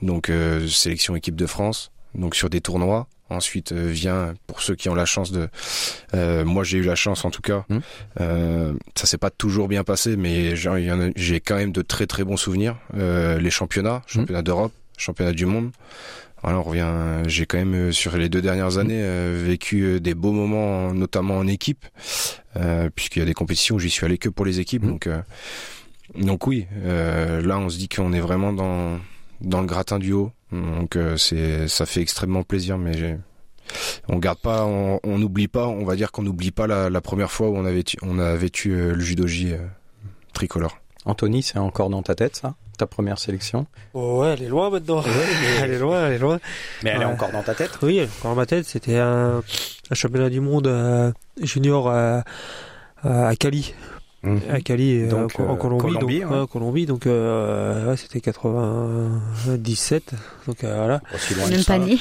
donc, 0.01 0.29
euh, 0.29 0.67
sélection 0.67 1.15
équipe 1.15 1.35
de 1.35 1.45
France. 1.45 1.91
Donc, 2.15 2.35
sur 2.35 2.49
des 2.49 2.61
tournois. 2.61 3.07
Ensuite 3.29 3.73
euh, 3.73 3.87
vient 3.87 4.33
pour 4.47 4.61
ceux 4.61 4.75
qui 4.75 4.89
ont 4.89 4.95
la 4.95 5.05
chance 5.05 5.31
de. 5.31 5.49
Euh, 6.15 6.43
moi 6.45 6.63
j'ai 6.63 6.79
eu 6.79 6.83
la 6.83 6.95
chance 6.95 7.25
en 7.25 7.31
tout 7.31 7.41
cas. 7.41 7.63
Mmh. 7.69 7.77
Euh, 8.21 8.73
ça 8.95 9.05
s'est 9.05 9.19
pas 9.19 9.29
toujours 9.29 9.67
bien 9.67 9.83
passé, 9.83 10.17
mais 10.17 10.55
j'ai 10.55 11.39
quand 11.39 11.55
même 11.55 11.71
de 11.71 11.81
très 11.83 12.07
très 12.07 12.23
bons 12.23 12.37
souvenirs. 12.37 12.77
Euh, 12.95 13.39
les 13.39 13.51
championnats, 13.51 14.01
championnat 14.07 14.41
mmh. 14.41 14.43
d'Europe, 14.43 14.73
championnat 14.97 15.33
du 15.33 15.45
monde. 15.45 15.71
Voilà, 16.41 16.57
on 16.57 16.63
revient. 16.63 16.89
J'ai 17.27 17.45
quand 17.45 17.57
même 17.57 17.91
sur 17.91 18.17
les 18.17 18.29
deux 18.29 18.41
dernières 18.41 18.77
années 18.77 19.01
euh, 19.03 19.43
vécu 19.45 19.99
des 19.99 20.15
beaux 20.15 20.31
moments, 20.31 20.93
notamment 20.93 21.37
en 21.37 21.45
équipe, 21.47 21.85
euh, 22.55 22.89
puisqu'il 22.95 23.19
y 23.19 23.21
a 23.21 23.25
des 23.25 23.33
compétitions 23.33 23.75
où 23.75 23.79
j'y 23.79 23.89
suis 23.89 24.05
allé 24.05 24.17
que 24.17 24.29
pour 24.29 24.45
les 24.45 24.59
équipes. 24.59 24.83
Mmh. 24.83 24.89
Donc 24.89 25.09
donc 26.15 26.47
oui, 26.47 26.65
là 26.83 27.59
on 27.59 27.69
se 27.69 27.77
dit 27.77 27.87
qu'on 27.87 28.13
est 28.13 28.21
vraiment 28.21 28.51
dans 28.51 28.99
dans 29.41 29.61
le 29.61 29.67
gratin 29.67 29.99
du 29.99 30.13
haut. 30.13 30.31
Donc 30.51 30.95
euh, 30.95 31.17
c'est 31.17 31.67
ça 31.67 31.85
fait 31.85 32.01
extrêmement 32.01 32.43
plaisir, 32.43 32.77
mais 32.77 33.17
on 34.07 34.17
garde 34.17 34.39
pas, 34.39 34.65
on 34.65 35.17
n'oublie 35.17 35.47
pas, 35.47 35.67
on 35.67 35.85
va 35.85 35.95
dire 35.95 36.11
qu'on 36.11 36.23
n'oublie 36.23 36.51
pas 36.51 36.67
la, 36.67 36.89
la, 36.89 37.01
première 37.01 37.31
fois 37.31 37.49
où 37.49 37.55
on 37.55 37.65
avait 37.65 37.83
on 38.01 38.19
a 38.19 38.35
vécu 38.35 38.71
euh, 38.71 38.93
le 38.93 39.01
judoji 39.01 39.53
euh, 39.53 39.57
tricolore. 40.33 40.77
Anthony, 41.05 41.43
c'est 41.43 41.59
encore 41.59 41.89
dans 41.89 42.03
ta 42.03 42.15
tête 42.15 42.35
ça? 42.35 42.55
Ta 42.77 42.87
première 42.87 43.19
sélection? 43.19 43.67
Oh 43.93 44.21
Ouais, 44.21 44.29
elle 44.33 44.43
est 44.43 44.47
loin 44.47 44.69
maintenant. 44.69 45.01
Ouais, 45.01 45.07
mais... 45.07 45.57
elle 45.63 45.71
est 45.71 45.79
loin, 45.79 46.07
elle 46.07 46.13
est 46.13 46.19
loin. 46.19 46.39
Mais 46.83 46.91
elle 46.91 47.01
est 47.01 47.05
encore 47.05 47.31
dans 47.31 47.43
ta 47.43 47.53
tête? 47.53 47.71
Oui, 47.81 47.97
elle 47.97 48.05
est 48.05 48.17
encore 48.19 48.31
dans 48.31 48.37
ma 48.37 48.45
tête. 48.45 48.65
C'était 48.65 48.97
un, 48.97 49.41
un, 49.89 49.95
championnat 49.95 50.29
du 50.29 50.39
monde 50.39 50.67
euh, 50.67 51.11
junior 51.41 51.89
à 51.89 52.23
Cali. 53.37 53.73
Mmh. 54.21 54.37
à 54.51 54.59
Cali 54.59 55.07
donc, 55.07 55.39
en 55.39 55.55
Colombie, 55.55 55.93
Colombie, 55.93 56.19
donc, 56.19 56.29
ouais. 56.31 56.37
euh, 56.37 56.45
Colombie, 56.45 56.85
donc 56.85 57.07
euh, 57.07 57.89
ouais, 57.89 57.95
c'était 57.95 58.19
97, 58.19 60.11
donc 60.45 60.61
euh, 60.65 60.75
voilà. 60.75 60.99
Pas 60.99 61.17
si 61.17 61.35
loin 61.35 61.47
Même 61.47 61.61
ça. 61.61 61.79
Ouais. 61.79 61.97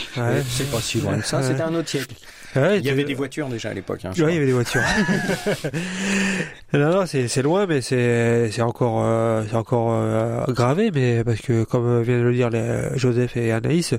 C'est 0.48 0.68
pas 0.68 0.80
si 0.80 1.00
loin 1.00 1.16
que 1.18 1.26
ça. 1.26 1.42
C'était 1.42 1.62
un 1.62 1.74
autre 1.76 1.88
siècle. 1.88 2.16
Ouais, 2.56 2.78
il 2.78 2.84
y 2.84 2.90
avait 2.90 3.04
des 3.04 3.14
voitures 3.14 3.48
déjà 3.48 3.70
à 3.70 3.74
l'époque. 3.74 4.04
Hein, 4.04 4.10
il 4.16 4.20
y 4.22 4.24
avait 4.24 4.46
des 4.46 4.52
voitures. 4.52 4.82
non, 6.72 6.90
non, 6.90 7.06
c'est 7.06 7.42
loin, 7.42 7.66
mais 7.66 7.82
c'est 7.82 8.50
c'est 8.50 8.62
encore 8.62 9.02
euh, 9.04 9.44
c'est 9.48 9.56
encore 9.56 9.90
euh, 9.92 10.44
gravé, 10.48 10.90
mais 10.92 11.22
parce 11.24 11.40
que 11.40 11.64
comme 11.64 12.02
viennent 12.02 12.20
de 12.20 12.24
le 12.24 12.34
dire 12.34 12.50
les, 12.50 12.96
Joseph 12.96 13.36
et 13.36 13.52
Anaïs, 13.52 13.94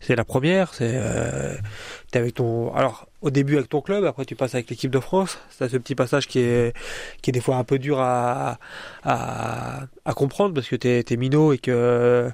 c'est 0.00 0.16
la 0.16 0.24
première. 0.24 0.74
C'est 0.74 0.92
euh, 0.94 1.54
t'es 2.12 2.18
avec 2.18 2.34
ton 2.34 2.72
alors 2.74 3.08
au 3.22 3.30
début 3.30 3.56
avec 3.56 3.68
ton 3.68 3.80
club, 3.80 4.04
après 4.04 4.24
tu 4.24 4.36
passes 4.36 4.54
avec 4.54 4.70
l'équipe 4.70 4.90
de 4.90 5.00
France. 5.00 5.38
C'est 5.50 5.68
ce 5.68 5.76
petit 5.76 5.94
passage 5.94 6.28
qui 6.28 6.38
est 6.38 6.76
qui 7.22 7.30
est 7.30 7.32
des 7.32 7.40
fois 7.40 7.56
un 7.56 7.64
peu 7.64 7.78
dur 7.78 7.98
à 8.00 8.58
à, 9.04 9.86
comprendre 10.14 10.54
parce 10.54 10.68
que 10.68 10.76
t'es 10.76 11.04
es 11.08 11.16
minot 11.16 11.52
et 11.52 11.58
que 11.58 12.30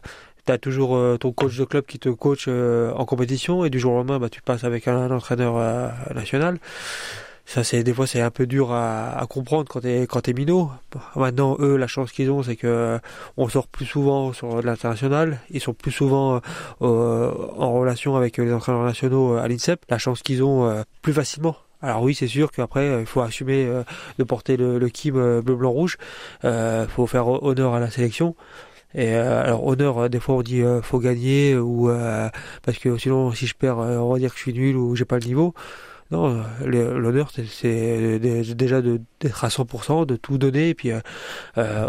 tu 0.47 0.53
as 0.53 0.59
toujours 0.59 0.97
euh, 0.97 1.17
ton 1.19 1.33
coach 1.33 1.57
de 1.57 1.65
club 1.65 1.85
qui 1.87 1.99
te 1.99 2.09
coach 2.09 2.47
euh, 2.49 2.93
en 2.95 3.05
compétition 3.05 3.65
et 3.65 3.71
du 3.71 3.79
jour 3.79 3.93
au 3.93 3.97
lendemain 3.97 4.19
bah, 4.19 4.29
tu 4.29 4.43
passes 4.43 4.65
avec 4.65 4.89
un, 4.89 4.97
un 4.97 5.11
entraîneur 5.11 5.57
euh, 5.57 5.89
national 6.15 6.59
ça 7.49 7.65
c'est 7.65 7.83
des 7.83 7.95
fois 7.95 8.07
c'est 8.07 8.21
un 8.21 8.31
peu 8.31 8.47
dur 8.47 8.73
à, 8.73 9.19
à 9.19 9.27
comprendre 9.27 9.69
quand 9.69 9.81
t'es 9.81 10.03
quand 10.03 10.21
t'es 10.21 10.35
minot 10.35 10.71
maintenant 11.17 11.57
eux 11.61 11.77
la 11.77 11.87
chance 11.87 12.13
qu'ils 12.13 12.31
ont 12.31 12.43
c'est 12.43 12.57
que 12.57 12.99
on 13.39 13.49
sort 13.49 13.69
plus 13.69 13.87
souvent 13.87 14.35
sur 14.35 14.61
l'international 14.61 15.41
ils 15.51 15.61
sont 15.61 15.73
plus 15.73 15.93
souvent 15.93 16.43
en 16.81 17.73
relation 17.73 18.17
avec 18.17 18.37
les 18.37 18.53
entraîneurs 18.53 18.85
nationaux 18.85 19.37
à 19.37 19.49
l'INSEP 19.49 19.81
la 19.89 19.97
chance 19.97 20.23
qu'ils 20.23 20.43
ont 20.45 20.85
plus 21.01 21.15
facilement 21.15 21.57
alors 21.81 22.03
oui, 22.03 22.15
c'est 22.15 22.27
sûr 22.27 22.51
qu'après 22.51 23.01
il 23.01 23.07
faut 23.07 23.21
assumer 23.21 23.65
euh, 23.67 23.85
de 24.19 24.25
porter 24.25 24.57
le, 24.57 24.79
le 24.79 24.89
kim 24.89 25.17
euh, 25.17 25.43
bleu 25.43 25.55
blanc 25.55 25.71
rouge. 25.71 25.97
Il 26.43 26.49
euh, 26.49 26.89
faut 26.89 27.07
faire 27.07 27.29
honneur 27.29 27.75
à 27.75 27.81
la 27.81 27.91
sélection. 27.91 28.35
Et 28.95 29.15
euh, 29.15 29.45
alors 29.45 29.67
honneur, 29.67 30.09
des 30.09 30.19
fois 30.19 30.37
on 30.37 30.43
dit 30.43 30.63
euh, 30.63 30.81
faut 30.83 30.99
gagner 30.99 31.57
ou 31.57 31.91
euh, 31.91 32.29
parce 32.65 32.79
que 32.79 32.97
sinon 32.97 33.33
si 33.33 33.47
je 33.47 33.55
perds, 33.55 33.79
on 33.79 34.13
va 34.13 34.19
dire 34.19 34.31
que 34.31 34.39
je 34.39 34.43
suis 34.43 34.55
nul 34.55 34.77
ou 34.77 34.97
j'ai 34.97 35.05
pas 35.05 35.19
le 35.19 35.27
niveau. 35.27 35.55
Non, 36.11 36.43
l'honneur 36.65 37.31
c'est 37.31 38.19
déjà 38.55 38.81
d'être 38.81 39.45
à 39.45 39.49
100%, 39.49 40.07
de 40.07 40.17
tout 40.17 40.39
donner 40.39 40.71
et 40.71 40.75
puis 40.75 40.91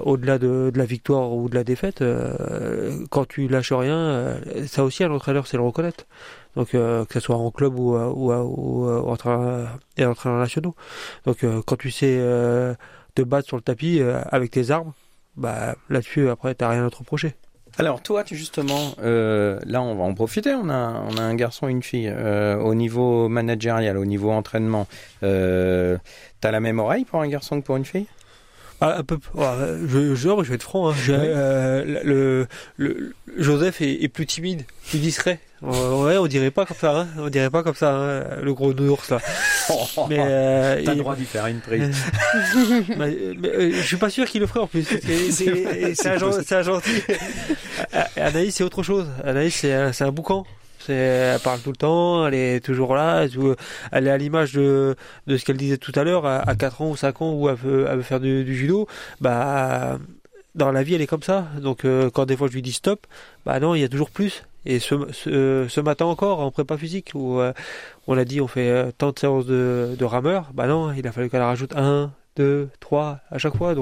au-delà 0.03 0.37
de, 0.37 0.71
la 0.75 0.85
victoire 0.85 1.31
ou 1.31 1.47
de 1.47 1.55
la 1.55 1.63
défaite, 1.63 2.03
quand 3.09 3.25
tu 3.25 3.47
lâches 3.47 3.71
rien, 3.71 4.35
ça 4.67 4.83
aussi 4.83 5.05
un 5.05 5.11
entraîneur 5.11 5.47
c'est 5.47 5.55
le 5.55 5.63
reconnaître. 5.63 6.05
Donc 6.57 6.71
que 6.71 7.05
ce 7.13 7.19
soit 7.21 7.37
en 7.37 7.49
club 7.51 7.79
ou 7.79 7.95
ou, 7.95 8.33
ou, 8.33 8.87
ou 8.87 9.17
et 9.95 10.05
entraîneur 10.05 10.39
nationaux. 10.39 10.75
Donc 11.25 11.45
quand 11.65 11.77
tu 11.77 11.89
sais 11.89 12.17
te 13.15 13.21
battre 13.21 13.47
sur 13.47 13.55
le 13.55 13.63
tapis 13.63 14.01
avec 14.01 14.51
tes 14.51 14.71
armes 14.71 14.91
bah 15.37 15.75
là-dessus 15.89 16.29
après 16.29 16.55
t'as 16.55 16.69
rien 16.69 16.85
à 16.85 16.89
te 16.89 16.97
reprocher. 16.97 17.35
Alors 17.79 18.01
toi, 18.01 18.25
tu 18.25 18.35
justement, 18.35 18.93
euh, 19.01 19.57
là 19.65 19.81
on 19.81 19.95
va 19.95 20.03
en 20.03 20.13
profiter. 20.13 20.53
On 20.53 20.69
a, 20.69 21.01
on 21.07 21.17
a 21.17 21.21
un 21.21 21.33
garçon 21.33 21.69
et 21.69 21.71
une 21.71 21.81
fille. 21.81 22.09
Euh, 22.13 22.57
au 22.57 22.75
niveau 22.75 23.29
managérial, 23.29 23.97
au 23.97 24.03
niveau 24.03 24.31
entraînement, 24.31 24.85
euh, 25.23 25.97
t'as 26.41 26.51
la 26.51 26.59
même 26.59 26.79
oreille 26.79 27.05
pour 27.05 27.21
un 27.21 27.27
garçon 27.29 27.61
que 27.61 27.65
pour 27.65 27.77
une 27.77 27.85
fille? 27.85 28.07
Ah, 28.81 28.97
un 28.97 29.03
peu. 29.03 29.19
je, 29.35 30.15
je, 30.15 30.15
je 30.15 30.49
vais 30.49 30.55
être 30.55 30.63
franc. 30.63 30.89
Hein. 30.89 30.95
Je, 31.03 31.13
euh, 31.13 32.01
le, 32.03 32.47
le, 32.77 33.13
Joseph 33.37 33.81
est, 33.81 34.03
est, 34.03 34.07
plus 34.07 34.25
timide, 34.25 34.63
plus 34.89 34.99
discret. 34.99 35.39
Ouais, 35.61 36.17
on 36.17 36.27
dirait 36.27 36.51
pas 36.51 36.65
comme 36.65 36.77
ça. 36.77 37.01
Hein. 37.01 37.07
On 37.17 37.27
dirait 37.27 37.49
pas 37.49 37.61
comme 37.63 37.75
ça. 37.75 37.93
Hein, 37.93 38.23
le 38.41 38.53
gros 38.53 38.71
ours 38.71 39.09
là. 39.09 39.19
mais 40.09 40.17
euh, 40.19 40.81
t'as 40.85 40.93
le 40.93 40.99
droit 40.99 41.17
d'y 41.17 41.25
faire 41.25 41.47
une 41.47 41.59
prise. 41.59 41.93
mais, 42.97 43.17
mais, 43.37 43.49
euh, 43.49 43.71
je 43.73 43.85
suis 43.85 43.97
pas 43.97 44.09
sûr 44.09 44.25
qu'il 44.25 44.39
le 44.39 44.47
ferait 44.47 44.61
en 44.61 44.67
plus. 44.67 44.83
C'est 45.29 46.07
un, 46.07 46.13
un, 46.13 46.63
gentil. 46.63 47.03
Anaïs 48.15 48.55
c'est 48.55 48.63
autre 48.63 48.83
chose. 48.83 49.07
Anaïs 49.25 49.53
c'est 49.53 49.73
un, 49.73 49.91
un 49.99 50.11
boucan 50.11 50.45
elle 50.87 51.39
parle 51.39 51.59
tout 51.59 51.71
le 51.71 51.77
temps, 51.77 52.27
elle 52.27 52.33
est 52.33 52.63
toujours 52.63 52.95
là, 52.95 53.25
elle 53.91 54.07
est 54.07 54.11
à 54.11 54.17
l'image 54.17 54.53
de, 54.53 54.95
ce 55.27 55.43
qu'elle 55.43 55.57
disait 55.57 55.77
tout 55.77 55.91
à 55.95 56.03
l'heure, 56.03 56.25
à, 56.25 56.55
4 56.55 56.81
ans 56.81 56.89
ou 56.91 56.95
5 56.95 57.21
ans 57.21 57.33
où 57.33 57.49
elle 57.49 57.55
veut, 57.55 58.01
faire 58.01 58.19
du, 58.19 58.55
judo, 58.55 58.87
bah 59.21 59.97
dans 60.55 60.71
la 60.71 60.83
vie 60.83 60.95
elle 60.95 61.01
est 61.01 61.07
comme 61.07 61.23
ça. 61.23 61.47
Donc 61.61 61.85
euh, 61.85 62.09
quand 62.09 62.25
des 62.25 62.37
fois 62.37 62.47
je 62.47 62.53
lui 62.53 62.61
dis 62.61 62.73
stop, 62.73 63.07
bah 63.45 63.59
non, 63.59 63.75
il 63.75 63.81
y 63.81 63.83
a 63.83 63.89
toujours 63.89 64.11
plus. 64.11 64.43
Et 64.65 64.79
ce, 64.79 65.79
matin 65.79 66.05
encore 66.05 66.41
en 66.41 66.51
prépa 66.51 66.77
physique 66.77 67.11
où 67.15 67.39
euh, 67.39 67.53
on 68.07 68.17
a 68.17 68.25
dit 68.25 68.41
on 68.41 68.47
fait 68.47 68.69
euh, 68.69 68.91
tant 68.95 69.11
de 69.11 69.19
séances 69.19 69.45
de, 69.45 69.95
de 69.97 70.05
rameur, 70.05 70.51
bah 70.53 70.67
non, 70.67 70.91
il 70.91 71.07
a 71.07 71.11
fallu 71.11 71.29
qu'elle 71.29 71.41
rajoute 71.41 71.73
1, 71.75 72.11
2, 72.35 72.69
3 72.79 73.19
à 73.31 73.37
chaque 73.37 73.55
fois. 73.55 73.73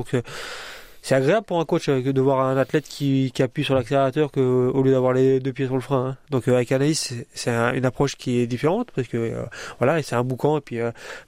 C'est 1.07 1.15
agréable 1.15 1.45
pour 1.45 1.61
un 1.61 1.63
coach 1.63 1.87
euh, 1.87 2.01
de 2.01 2.21
voir 2.21 2.41
un 2.41 2.57
athlète 2.57 2.85
qui, 2.85 3.31
qui 3.33 3.41
appuie 3.41 3.63
sur 3.63 3.75
l'accélérateur 3.75 4.29
que 4.29 4.41
au 4.41 4.83
lieu 4.83 4.91
d'avoir 4.91 5.13
les 5.13 5.39
deux 5.39 5.53
pieds 5.53 5.65
sur 5.65 5.75
le 5.75 5.79
frein. 5.79 6.05
Hein. 6.05 6.17
Donc 6.31 6.49
euh, 6.49 6.55
avec 6.55 6.69
Anaïs, 6.73 7.13
c'est 7.33 7.49
une 7.49 7.85
approche 7.85 8.17
qui 8.17 8.39
est 8.39 8.45
différente 8.45 8.91
parce 8.93 9.07
que 9.07 9.15
euh, 9.15 9.45
voilà, 9.79 10.03
c'est 10.03 10.15
un 10.15 10.25
boucan 10.25 10.57
et 10.57 10.61
puis 10.61 10.79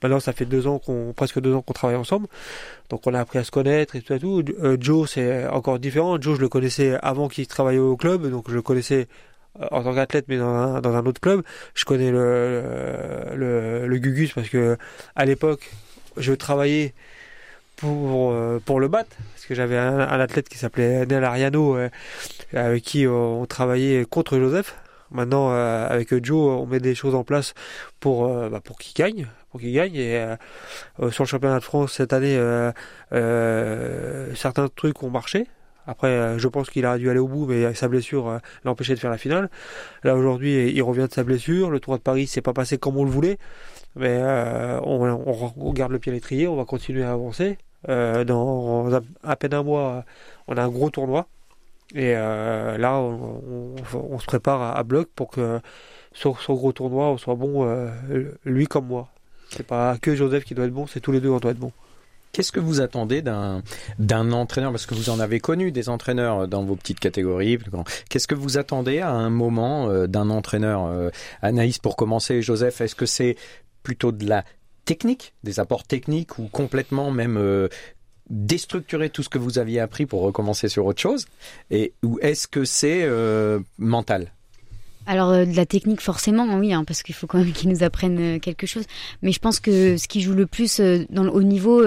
maintenant 0.03 0.19
ça 0.19 0.33
fait 0.33 0.43
deux 0.43 0.67
ans 0.67 0.79
qu'on 0.79 1.13
presque 1.13 1.39
deux 1.39 1.53
ans 1.53 1.61
qu'on 1.61 1.71
travaille 1.71 1.95
ensemble. 1.95 2.27
Donc 2.89 3.07
on 3.07 3.13
a 3.13 3.21
appris 3.21 3.39
à 3.39 3.45
se 3.45 3.51
connaître 3.51 3.95
et 3.95 4.01
tout 4.01 4.13
et 4.13 4.19
tout. 4.19 4.43
Joe 4.81 5.09
c'est 5.09 5.47
encore 5.47 5.79
différent. 5.79 6.19
Joe 6.19 6.35
je 6.35 6.41
le 6.41 6.49
connaissais 6.49 6.97
avant 7.01 7.29
qu'il 7.29 7.47
travaillait 7.47 7.79
au 7.79 7.95
club, 7.95 8.29
donc 8.29 8.49
je 8.49 8.55
le 8.55 8.61
connaissais 8.61 9.07
en 9.71 9.81
tant 9.81 9.95
qu'athlète 9.95 10.25
mais 10.27 10.39
dans 10.39 10.49
un, 10.49 10.81
dans 10.81 10.93
un 10.93 11.05
autre 11.05 11.21
club. 11.21 11.41
Je 11.73 11.85
connais 11.85 12.11
le, 12.11 12.63
le, 13.33 13.87
le 13.87 13.97
Gugus 13.97 14.33
parce 14.33 14.49
que 14.49 14.75
à 15.15 15.23
l'époque 15.23 15.71
je 16.17 16.33
travaillais 16.33 16.93
pour 17.79 18.31
euh, 18.31 18.59
pour 18.63 18.79
le 18.79 18.87
battre 18.87 19.15
parce 19.33 19.45
que 19.45 19.55
j'avais 19.55 19.77
un, 19.77 19.99
athlète 19.99 20.49
qui 20.49 20.57
s'appelait 20.57 21.05
Nel 21.05 21.23
Ariano 21.23 21.77
euh, 21.77 21.89
avec 22.53 22.83
qui 22.83 23.07
on 23.07 23.45
travaillait 23.45 24.05
contre 24.05 24.37
Joseph. 24.37 24.75
Maintenant 25.11 25.49
avec 25.49 26.23
Joe 26.23 26.61
on 26.61 26.67
met 26.67 26.79
des 26.79 26.93
choses 26.93 27.15
en 27.15 27.23
place 27.23 27.55
pour 27.99 28.27
bah, 28.27 28.61
pour 28.63 28.77
qu'il 28.77 28.93
gagne 28.93 29.25
pour 29.49 29.59
qu'il 29.59 29.73
gagne 29.73 29.95
et 29.95 30.23
sur 31.09 31.23
le 31.23 31.27
championnat 31.27 31.57
de 31.57 31.63
France 31.63 31.93
cette 31.93 32.13
année 32.13 32.39
certains 34.35 34.67
trucs 34.75 35.01
ont 35.01 35.09
marché 35.09 35.47
après, 35.87 36.37
je 36.37 36.47
pense 36.47 36.69
qu'il 36.69 36.85
a 36.85 36.99
dû 36.99 37.09
aller 37.09 37.17
au 37.17 37.27
bout, 37.27 37.47
mais 37.47 37.73
sa 37.73 37.87
blessure 37.87 38.39
l'a 38.63 38.71
empêché 38.71 38.93
de 38.93 38.99
faire 38.99 39.09
la 39.09 39.17
finale. 39.17 39.49
Là, 40.03 40.15
aujourd'hui, 40.15 40.71
il 40.71 40.81
revient 40.83 41.07
de 41.09 41.13
sa 41.13 41.23
blessure. 41.23 41.71
Le 41.71 41.79
Tour 41.79 41.97
de 41.97 42.03
Paris 42.03 42.27
s'est 42.27 42.43
pas 42.43 42.53
passé 42.53 42.77
comme 42.77 42.95
on 42.95 43.03
le 43.03 43.09
voulait, 43.09 43.39
mais 43.95 44.21
on, 44.83 45.01
on, 45.01 45.53
on, 45.57 45.73
garde 45.73 45.91
le 45.91 45.97
pied 45.97 46.11
à 46.11 46.13
l'étrier, 46.13 46.47
on 46.47 46.55
va 46.55 46.65
continuer 46.65 47.03
à 47.03 47.13
avancer. 47.13 47.57
Euh, 47.87 48.25
dans 48.25 48.89
à 49.23 49.35
peine 49.35 49.53
un 49.53 49.63
mois, 49.63 50.03
on 50.47 50.57
a 50.57 50.63
un 50.63 50.69
gros 50.69 50.89
tournoi. 50.89 51.27
Et 51.95 52.13
euh, 52.15 52.77
là, 52.77 52.99
on, 52.99 54.19
se 54.19 54.25
prépare 54.25 54.77
à, 54.77 54.83
bloc 54.83 55.09
pour 55.15 55.31
que 55.31 55.59
sur 56.11 56.39
ce 56.41 56.51
gros 56.51 56.71
tournoi, 56.71 57.11
on 57.11 57.17
soit 57.17 57.35
bon, 57.35 57.65
euh, 57.65 57.89
lui 58.45 58.67
comme 58.67 58.87
moi. 58.87 59.09
C'est 59.49 59.65
pas 59.65 59.97
que 59.97 60.13
Joseph 60.15 60.43
qui 60.43 60.53
doit 60.53 60.65
être 60.65 60.73
bon, 60.73 60.85
c'est 60.85 60.99
tous 60.99 61.11
les 61.11 61.19
deux 61.19 61.29
on 61.29 61.39
doit 61.39 61.51
être 61.51 61.57
bon. 61.57 61.71
Qu'est-ce 62.31 62.51
que 62.51 62.59
vous 62.59 62.79
attendez 62.79 63.23
d'un 63.23 63.63
d'un 63.97 64.31
entraîneur? 64.31 64.69
Parce 64.69 64.85
que 64.85 64.93
vous 64.93 65.09
en 65.09 65.19
avez 65.19 65.39
connu 65.39 65.71
des 65.71 65.89
entraîneurs 65.89 66.47
dans 66.47 66.63
vos 66.63 66.75
petites 66.75 66.99
catégories. 66.99 67.57
Qu'est-ce 68.07 68.27
que 68.27 68.35
vous 68.35 68.59
attendez 68.59 68.99
à 68.99 69.09
un 69.09 69.31
moment 69.31 70.05
d'un 70.05 70.29
entraîneur 70.29 71.09
Anaïs, 71.41 71.79
pour 71.79 71.95
commencer, 71.95 72.43
Joseph, 72.43 72.81
est-ce 72.81 72.93
que 72.93 73.07
c'est 73.07 73.35
plutôt 73.81 74.11
de 74.11 74.29
la 74.29 74.43
techniques, 74.89 75.33
des 75.43 75.59
apports 75.59 75.83
techniques 75.83 76.39
ou 76.39 76.47
complètement 76.47 77.11
même 77.11 77.37
euh, 77.37 77.67
déstructurer 78.31 79.11
tout 79.11 79.21
ce 79.21 79.29
que 79.29 79.37
vous 79.37 79.59
aviez 79.59 79.79
appris 79.79 80.07
pour 80.07 80.21
recommencer 80.21 80.67
sur 80.67 80.87
autre 80.87 80.99
chose? 80.99 81.27
Et 81.69 81.93
ou 82.01 82.17
est-ce 82.23 82.47
que 82.47 82.65
c'est 82.65 83.03
euh, 83.03 83.59
mental? 83.77 84.33
Alors 85.05 85.29
euh, 85.29 85.45
de 85.45 85.55
la 85.55 85.67
technique 85.67 86.01
forcément 86.01 86.57
oui 86.57 86.73
hein, 86.73 86.83
parce 86.85 87.03
qu'il 87.03 87.13
faut 87.13 87.27
quand 87.27 87.37
même 87.37 87.51
qu'ils 87.51 87.69
nous 87.69 87.83
apprennent 87.83 88.39
quelque 88.39 88.65
chose. 88.65 88.85
Mais 89.21 89.31
je 89.31 89.37
pense 89.37 89.59
que 89.59 89.95
ce 89.95 90.07
qui 90.07 90.21
joue 90.21 90.33
le 90.33 90.47
plus 90.47 90.81
dans 91.11 91.23
le 91.23 91.31
haut 91.31 91.43
niveau 91.43 91.83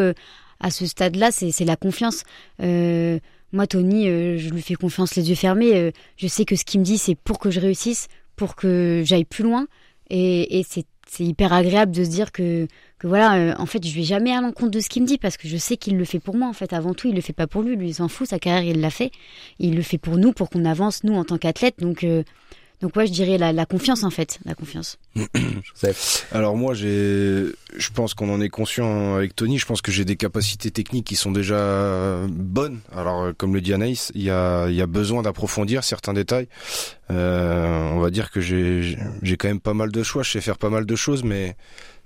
à 0.60 0.70
ce 0.70 0.86
stade-là 0.86 1.32
c'est 1.32 1.64
la 1.64 1.76
confiance. 1.76 2.22
Moi 2.60 3.66
Tony 3.68 4.04
je 4.38 4.48
lui 4.48 4.62
fais 4.62 4.76
confiance 4.76 5.16
les 5.16 5.28
yeux 5.28 5.34
fermés. 5.34 5.92
Je 6.16 6.28
sais 6.28 6.44
que 6.44 6.54
ce 6.54 6.64
qu'il 6.64 6.78
me 6.78 6.84
dit 6.84 6.98
c'est 6.98 7.16
pour 7.16 7.40
que 7.40 7.50
je 7.50 7.58
réussisse 7.58 8.06
pour 8.36 8.54
que 8.54 9.02
j'aille 9.04 9.24
plus 9.24 9.42
loin. 9.42 9.66
Et, 10.10 10.64
c'est 11.08 11.24
hyper 11.24 11.52
agréable 11.52 11.92
de 11.92 12.04
se 12.04 12.08
dire 12.08 12.32
que, 12.32 12.66
que 13.02 13.08
voilà, 13.08 13.34
euh, 13.34 13.54
en 13.58 13.66
fait, 13.66 13.84
je 13.84 13.92
vais 13.92 14.04
jamais 14.04 14.32
à 14.32 14.40
l'encontre 14.40 14.70
de 14.70 14.78
ce 14.78 14.88
qu'il 14.88 15.02
me 15.02 15.08
dit 15.08 15.18
parce 15.18 15.36
que 15.36 15.48
je 15.48 15.56
sais 15.56 15.76
qu'il 15.76 15.96
le 15.96 16.04
fait 16.04 16.20
pour 16.20 16.36
moi. 16.36 16.46
En 16.46 16.52
fait, 16.52 16.72
avant 16.72 16.94
tout, 16.94 17.08
il 17.08 17.16
le 17.16 17.20
fait 17.20 17.32
pas 17.32 17.48
pour 17.48 17.62
lui. 17.62 17.74
Lui, 17.74 17.88
il 17.88 17.94
s'en 17.94 18.06
fout. 18.06 18.28
Sa 18.28 18.38
carrière, 18.38 18.62
il 18.62 18.80
l'a 18.80 18.90
fait. 18.90 19.10
Il 19.58 19.74
le 19.74 19.82
fait 19.82 19.98
pour 19.98 20.18
nous, 20.18 20.32
pour 20.32 20.50
qu'on 20.50 20.64
avance 20.64 21.02
nous 21.02 21.14
en 21.14 21.24
tant 21.24 21.36
qu'athlète. 21.36 21.80
Donc, 21.80 22.04
euh, 22.04 22.22
donc 22.80 22.94
ouais, 22.94 23.08
je 23.08 23.12
dirais 23.12 23.38
la, 23.38 23.52
la, 23.52 23.66
confiance 23.66 24.04
en 24.04 24.10
fait, 24.10 24.38
la 24.44 24.54
confiance. 24.54 24.98
Alors 26.32 26.56
moi, 26.56 26.74
j'ai, 26.74 27.46
je 27.76 27.90
pense 27.92 28.14
qu'on 28.14 28.32
en 28.32 28.40
est 28.40 28.48
conscient 28.48 29.16
avec 29.16 29.34
Tony. 29.34 29.58
Je 29.58 29.66
pense 29.66 29.82
que 29.82 29.90
j'ai 29.90 30.04
des 30.04 30.16
capacités 30.16 30.70
techniques 30.70 31.06
qui 31.06 31.16
sont 31.16 31.32
déjà 31.32 32.24
bonnes. 32.28 32.80
Alors 32.92 33.22
euh, 33.22 33.32
comme 33.36 33.52
le 33.52 33.60
dit 33.60 33.72
Anaïs, 33.72 34.12
il 34.14 34.22
y 34.22 34.30
a, 34.30 34.68
il 34.68 34.74
y 34.74 34.82
a 34.82 34.86
besoin 34.86 35.22
d'approfondir 35.22 35.82
certains 35.82 36.12
détails. 36.12 36.46
Euh, 37.10 37.90
on 37.92 38.00
va 38.00 38.10
dire 38.10 38.30
que 38.30 38.40
j'ai, 38.40 38.96
j'ai 39.22 39.36
quand 39.36 39.48
même 39.48 39.60
pas 39.60 39.74
mal 39.74 39.90
de 39.90 40.02
choix. 40.02 40.22
Je 40.22 40.30
sais 40.30 40.40
faire 40.40 40.58
pas 40.58 40.70
mal 40.70 40.86
de 40.86 40.96
choses, 40.96 41.24
mais 41.24 41.56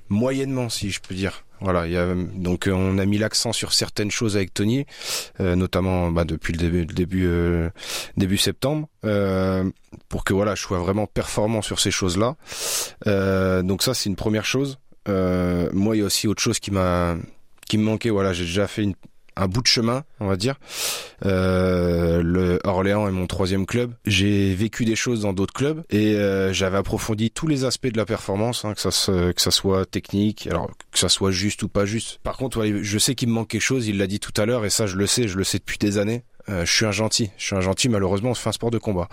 moyennement, 0.09 0.69
si 0.69 0.90
je 0.90 1.01
peux 1.01 1.14
dire. 1.14 1.45
Voilà, 1.61 1.87
il 1.87 1.92
y 1.92 1.97
a, 1.97 2.14
donc 2.14 2.69
euh, 2.69 2.73
on 2.73 2.99
a 2.99 3.07
mis 3.07 3.16
l'accent 3.16 3.53
sur 3.53 3.73
certaines 3.73 4.11
choses 4.11 4.37
avec 4.37 4.53
Tony, 4.53 4.85
euh, 5.40 5.57
notamment 5.57 6.11
bah, 6.11 6.25
depuis 6.25 6.53
le 6.53 6.59
début, 6.59 6.85
début, 6.85 7.27
euh, 7.27 7.71
début 8.16 8.37
septembre, 8.37 8.88
pour 10.09 10.25
que 10.25 10.35
voilà, 10.35 10.55
je 10.55 10.62
sois 10.62 10.79
vraiment 10.79 11.07
performant 11.07 11.62
sur 11.62 11.81
ces 11.81 11.90
choses-là. 11.90 12.37
donc 13.62 13.83
ça, 13.83 13.95
c'est 13.95 14.11
une 14.11 14.16
première 14.16 14.45
chose. 14.45 14.79
moi, 15.07 15.97
il 15.97 16.01
y 16.01 16.03
a 16.03 16.05
aussi 16.05 16.29
autre 16.29 16.42
chose 16.42 16.59
qui 16.59 16.71
m'a 16.71 17.16
qui 17.66 17.79
me 17.79 17.85
manquait. 17.85 18.11
Voilà, 18.11 18.33
j'ai 18.33 18.45
déjà 18.45 18.66
fait 18.66 18.83
une, 18.83 18.95
un 19.37 19.49
bout 19.49 19.62
de 19.62 19.66
chemin, 19.66 20.05
on 20.20 20.27
va 20.27 20.37
dire. 20.37 20.57
Euh, 21.25 22.22
le 22.22 22.59
Orléans 22.64 23.09
est 23.09 23.12
mon 23.12 23.27
troisième 23.27 23.66
club. 23.66 23.92
J'ai 24.05 24.55
vécu 24.55 24.85
des 24.85 24.96
choses 24.96 25.22
dans 25.22 25.33
d'autres 25.33 25.53
clubs 25.53 25.83
et 25.90 26.14
euh, 26.14 26.53
j'avais 26.53 26.79
approfondi 26.79 27.31
tous 27.31 27.46
les 27.46 27.64
aspects 27.64 27.88
de 27.88 27.96
la 27.96 28.07
performance, 28.07 28.64
hein, 28.64 28.75
que 28.75 28.81
ça 28.81 28.90
se, 28.90 29.33
soit 29.51 29.87
technique, 29.87 30.46
alors 30.49 30.70
que 30.90 30.99
ça 30.99 31.09
soit 31.09 31.31
juste 31.31 31.62
ou 31.62 31.68
pas 31.68 31.87
juste. 31.87 32.18
Par 32.22 32.37
contre, 32.37 32.64
je 32.64 32.99
sais 32.99 33.14
qu'il 33.14 33.29
me 33.29 33.35
manque 33.35 33.49
quelque 33.49 33.61
chose. 33.61 33.87
Il 33.87 33.99
l'a 33.99 34.07
dit 34.07 34.20
tout 34.20 34.33
à 34.40 34.46
l'heure 34.46 34.64
et 34.64 34.70
ça, 34.70 34.87
je 34.87 34.96
le 34.96 35.07
sais, 35.07 35.29
je 35.29 35.37
le 35.37 35.44
sais 35.44 35.59
depuis 35.59 35.79
des 35.79 35.99
années. 35.99 36.25
Euh, 36.49 36.64
je 36.64 36.72
suis 36.72 36.87
un 36.87 36.92
gentil. 36.92 37.31
Je 37.38 37.44
suis 37.44 37.57
un 37.57 37.61
gentil. 37.61 37.88
Malheureusement, 37.88 38.31
on 38.31 38.35
fait 38.35 38.49
un 38.49 38.53
sport 38.53 38.70
de 38.70 38.79
combat. 38.79 39.09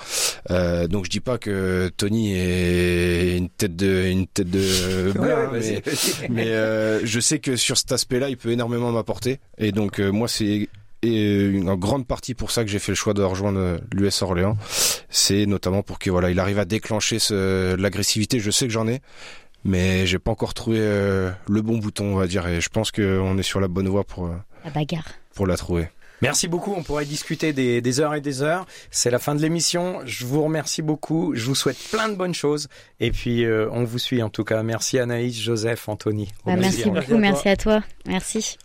Euh, 0.51 0.87
donc 0.87 1.05
je 1.05 1.09
dis 1.09 1.19
pas 1.19 1.37
que 1.37 1.91
Tony 1.97 2.35
est 2.35 3.32
tête 3.63 3.75
de 3.77 4.07
une 4.07 4.27
tête 4.27 4.49
de 4.49 5.13
mais, 5.19 5.81
mais 6.29 6.47
euh, 6.49 7.05
je 7.05 7.19
sais 7.21 7.39
que 7.39 7.55
sur 7.55 7.77
cet 7.77 7.93
aspect-là, 7.93 8.29
il 8.29 8.35
peut 8.35 8.51
énormément 8.51 8.91
m'apporter. 8.91 9.39
Et 9.57 9.71
donc 9.71 9.99
euh, 9.99 10.11
moi, 10.11 10.27
c'est 10.27 10.67
une 11.01 11.73
grande 11.75 12.05
partie 12.05 12.33
pour 12.33 12.51
ça 12.51 12.63
que 12.63 12.69
j'ai 12.69 12.79
fait 12.79 12.91
le 12.91 12.95
choix 12.95 13.13
de 13.13 13.23
rejoindre 13.23 13.79
l'US 13.93 14.21
Orléans. 14.21 14.57
C'est 15.09 15.45
notamment 15.45 15.81
pour 15.81 15.99
que 15.99 16.09
voilà, 16.09 16.29
il 16.29 16.39
arrive 16.39 16.59
à 16.59 16.65
déclencher 16.65 17.19
ce, 17.19 17.75
l'agressivité. 17.75 18.39
Je 18.39 18.51
sais 18.51 18.67
que 18.67 18.73
j'en 18.73 18.87
ai, 18.87 19.01
mais 19.63 20.05
j'ai 20.05 20.19
pas 20.19 20.31
encore 20.31 20.53
trouvé 20.53 20.79
le 20.79 21.61
bon 21.61 21.77
bouton, 21.77 22.13
on 22.13 22.15
va 22.15 22.27
dire. 22.27 22.47
Et 22.47 22.59
je 22.59 22.69
pense 22.69 22.91
qu'on 22.91 23.37
est 23.37 23.43
sur 23.43 23.61
la 23.61 23.69
bonne 23.69 23.87
voie 23.87 24.03
pour 24.03 24.27
la 24.63 24.71
bagarre. 24.71 25.07
Pour 25.35 25.47
la 25.47 25.55
trouver. 25.55 25.87
Merci 26.23 26.47
beaucoup. 26.47 26.73
On 26.75 26.83
pourrait 26.83 27.05
discuter 27.05 27.53
des, 27.53 27.99
heures 27.99 28.15
et 28.15 28.21
des 28.21 28.41
heures. 28.41 28.65
C'est 28.91 29.11
la 29.11 29.19
fin 29.19 29.35
de 29.35 29.41
l'émission. 29.41 29.99
Je 30.05 30.25
vous 30.25 30.41
remercie 30.43 30.81
beaucoup. 30.81 31.35
Je 31.35 31.45
vous 31.45 31.55
souhaite 31.55 31.77
plein 31.91 32.09
de 32.09 32.15
bonnes 32.15 32.33
choses. 32.33 32.69
Et 32.99 33.11
puis, 33.11 33.43
euh, 33.43 33.67
on 33.71 33.83
vous 33.83 33.99
suit 33.99 34.23
en 34.23 34.29
tout 34.29 34.43
cas. 34.43 34.63
Merci 34.63 34.99
Anaïs, 34.99 35.37
Joseph, 35.39 35.89
Anthony. 35.89 36.31
Bah, 36.45 36.55
merci 36.55 36.89
beaucoup. 36.89 37.17
Merci 37.17 37.49
à 37.49 37.57
toi. 37.57 37.83
Merci. 38.07 38.57